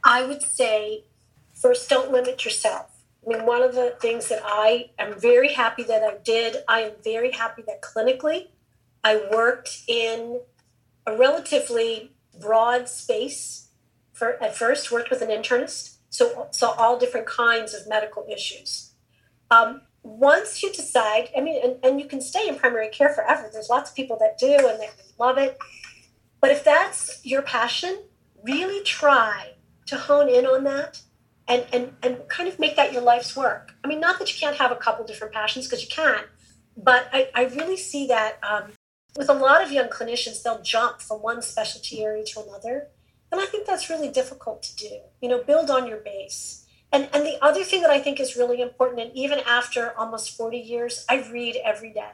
i 0.05 0.25
would 0.25 0.43
say 0.43 1.05
first 1.53 1.89
don't 1.91 2.13
limit 2.13 2.45
yourself 2.45 2.96
i 3.27 3.29
mean 3.29 3.47
one 3.47 3.63
of 3.63 3.75
the 3.75 3.95
things 4.01 4.29
that 4.29 4.41
i 4.45 4.91
am 4.99 5.19
very 5.19 5.53
happy 5.53 5.83
that 5.83 6.03
i 6.03 6.17
did 6.25 6.57
i 6.69 6.81
am 6.81 6.93
very 7.03 7.33
happy 7.33 7.63
that 7.67 7.83
clinically 7.83 8.49
i 9.05 9.29
worked 9.33 9.83
in 9.89 10.41
a 11.07 11.17
relatively 11.17 12.13
broad 12.39 12.89
space 12.89 13.67
for, 14.17 14.43
at 14.43 14.57
first 14.57 14.91
worked 14.91 15.11
with 15.11 15.21
an 15.21 15.29
internist, 15.29 15.97
so 16.09 16.49
saw 16.51 16.73
all 16.73 16.99
different 16.99 17.27
kinds 17.27 17.75
of 17.75 17.87
medical 17.87 18.27
issues. 18.31 18.93
Um, 19.51 19.83
once 20.03 20.63
you 20.63 20.73
decide, 20.73 21.29
I 21.37 21.41
mean, 21.41 21.61
and, 21.63 21.77
and 21.85 22.01
you 22.01 22.07
can 22.07 22.21
stay 22.21 22.49
in 22.49 22.57
primary 22.57 22.89
care 22.89 23.11
forever. 23.11 23.51
There's 23.53 23.69
lots 23.69 23.91
of 23.91 23.97
people 23.97 24.17
that 24.21 24.39
do 24.39 24.69
and 24.69 24.81
they 24.81 24.89
love 25.19 25.37
it. 25.37 25.59
But 26.41 26.51
if 26.51 26.65
that's 26.65 27.21
your 27.25 27.43
passion, 27.43 28.05
really 28.43 28.83
try 28.85 29.53
to 29.87 29.97
hone 29.97 30.29
in 30.29 30.47
on 30.47 30.65
that 30.65 31.03
and, 31.49 31.65
and, 31.73 31.93
and 32.03 32.29
kind 32.29 32.49
of 32.49 32.59
make 32.59 32.77
that 32.77 32.93
your 32.93 33.03
life's 33.03 33.37
work. 33.37 33.73
I 33.85 33.89
mean, 33.89 34.01
not 34.01 34.19
that 34.19 34.33
you 34.33 34.39
can't 34.39 34.57
have 34.57 34.73
a 34.73 34.77
couple 34.77 35.05
different 35.07 35.33
passions 35.33 35.67
because 35.67 35.83
you 35.83 35.89
can, 35.89 36.25
but 36.77 37.09
I, 37.13 37.29
I 37.35 37.45
really 37.45 37.77
see 37.77 38.07
that 38.09 38.39
um, 38.43 38.73
with 39.17 39.29
a 39.29 39.35
lot 39.35 39.63
of 39.63 39.73
young 39.73 39.89
clinicians, 39.89 40.43
they'll 40.43 40.63
jump 40.63 41.01
from 41.01 41.23
one 41.23 41.43
specialty 41.43 42.03
area 42.03 42.25
to 42.25 42.43
another. 42.43 42.89
And 43.33 43.41
I 43.41 43.47
think 43.47 43.67
that's 43.67 43.91
really 43.91 44.09
difficult 44.09 44.63
to 44.65 44.77
do. 44.77 45.01
You 45.21 45.29
know, 45.29 45.43
build 45.43 45.71
on 45.71 45.87
your 45.87 45.99
base. 45.99 46.67
And 46.93 47.09
and 47.13 47.27
the 47.27 47.37
other 47.43 47.65
thing 47.65 47.83
that 47.83 47.91
I 47.91 48.01
think 48.01 48.21
is 48.21 48.37
really 48.37 48.61
important, 48.61 49.01
and 49.01 49.17
even 49.17 49.41
after 49.41 49.93
almost 49.99 50.37
40 50.37 50.59
years, 50.59 51.05
I 51.09 51.29
read 51.31 51.57
every 51.65 51.93
day. 51.93 52.13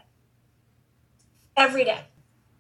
Every 1.57 1.85
day. 1.85 2.05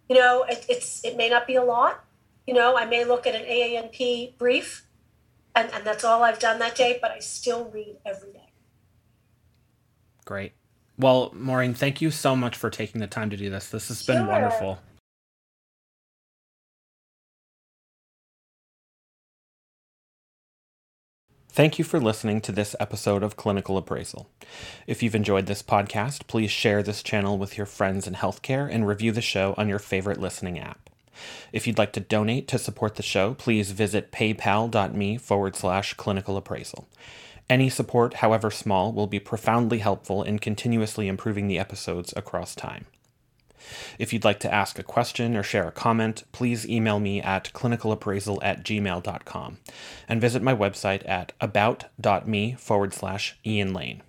You 0.08 0.16
know, 0.16 0.44
it, 0.48 0.66
it's 0.68 1.04
it 1.04 1.16
may 1.16 1.28
not 1.28 1.46
be 1.46 1.54
a 1.54 1.64
lot. 1.64 2.04
You 2.46 2.54
know, 2.54 2.76
I 2.76 2.84
may 2.84 3.04
look 3.04 3.26
at 3.26 3.34
an 3.34 3.42
AANP 3.42 4.36
brief, 4.36 4.86
and, 5.54 5.70
and 5.72 5.84
that's 5.84 6.04
all 6.04 6.22
I've 6.22 6.38
done 6.38 6.58
that 6.60 6.74
day, 6.74 6.98
but 7.00 7.10
I 7.10 7.18
still 7.18 7.66
read 7.66 7.96
every 8.06 8.32
day. 8.32 8.52
Great. 10.24 10.52
Well, 10.98 11.30
Maureen, 11.34 11.74
thank 11.74 12.00
you 12.00 12.10
so 12.10 12.36
much 12.36 12.56
for 12.56 12.70
taking 12.70 13.00
the 13.00 13.06
time 13.06 13.30
to 13.30 13.36
do 13.36 13.50
this. 13.50 13.68
This 13.68 13.88
has 13.88 14.04
been 14.04 14.18
sure. 14.18 14.26
wonderful. 14.26 14.78
Thank 21.54 21.78
you 21.78 21.84
for 21.84 22.00
listening 22.00 22.40
to 22.42 22.52
this 22.52 22.74
episode 22.80 23.22
of 23.22 23.36
Clinical 23.36 23.76
Appraisal. 23.76 24.30
If 24.86 25.02
you've 25.02 25.14
enjoyed 25.14 25.44
this 25.44 25.62
podcast, 25.62 26.26
please 26.26 26.50
share 26.50 26.82
this 26.82 27.02
channel 27.02 27.36
with 27.36 27.58
your 27.58 27.66
friends 27.66 28.06
in 28.06 28.14
healthcare 28.14 28.66
and 28.72 28.86
review 28.86 29.12
the 29.12 29.20
show 29.20 29.54
on 29.58 29.68
your 29.68 29.78
favorite 29.78 30.18
listening 30.18 30.58
app. 30.58 30.88
If 31.52 31.66
you'd 31.66 31.78
like 31.78 31.92
to 31.94 32.00
donate 32.00 32.48
to 32.48 32.58
support 32.58 32.96
the 32.96 33.02
show, 33.02 33.34
please 33.34 33.72
visit 33.72 34.12
paypal.me 34.12 35.18
forward 35.18 35.56
slash 35.56 35.94
clinical 35.94 36.36
appraisal. 36.36 36.88
Any 37.50 37.68
support, 37.68 38.14
however 38.14 38.50
small, 38.50 38.92
will 38.92 39.06
be 39.06 39.18
profoundly 39.18 39.78
helpful 39.78 40.22
in 40.22 40.38
continuously 40.38 41.08
improving 41.08 41.48
the 41.48 41.58
episodes 41.58 42.14
across 42.16 42.54
time. 42.54 42.86
If 43.98 44.12
you'd 44.12 44.24
like 44.24 44.40
to 44.40 44.52
ask 44.52 44.78
a 44.78 44.82
question 44.82 45.36
or 45.36 45.42
share 45.42 45.68
a 45.68 45.72
comment, 45.72 46.24
please 46.32 46.68
email 46.68 46.98
me 46.98 47.20
at 47.20 47.52
clinicalappraisal 47.52 48.38
at 48.42 48.64
gmail.com 48.64 49.58
and 50.08 50.20
visit 50.20 50.42
my 50.42 50.54
website 50.54 51.08
at 51.08 51.32
about.me 51.40 52.54
forward 52.54 52.92
slash 52.92 53.38
Ian 53.44 53.72
Lane. 53.72 54.02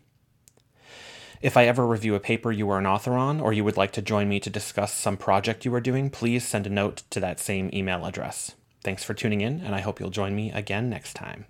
If 1.44 1.58
I 1.58 1.66
ever 1.66 1.86
review 1.86 2.16
a 2.16 2.22
paper 2.22 2.54
you 2.54 2.70
are 2.70 2.80
an 2.80 2.86
author 2.86 3.16
on, 3.16 3.42
or 3.42 3.52
you 3.52 3.66
would 3.66 3.76
like 3.76 3.92
to 3.92 4.02
join 4.02 4.30
me 4.30 4.40
to 4.40 4.50
discuss 4.50 4.94
some 4.94 5.18
project 5.18 5.66
you 5.66 5.76
are 5.76 5.82
doing, 5.82 6.10
please 6.10 6.48
send 6.48 6.66
a 6.66 6.70
note 6.70 7.04
to 7.10 7.20
that 7.20 7.38
same 7.38 7.70
email 7.74 8.06
address. 8.06 8.56
Thanks 8.82 9.04
for 9.04 9.14
tuning 9.14 9.42
in, 9.42 9.60
and 9.60 9.76
I 9.76 9.82
hope 9.82 10.00
you'll 10.00 10.10
join 10.10 10.38
me 10.38 10.54
again 10.54 10.90
next 10.90 11.16
time. 11.16 11.44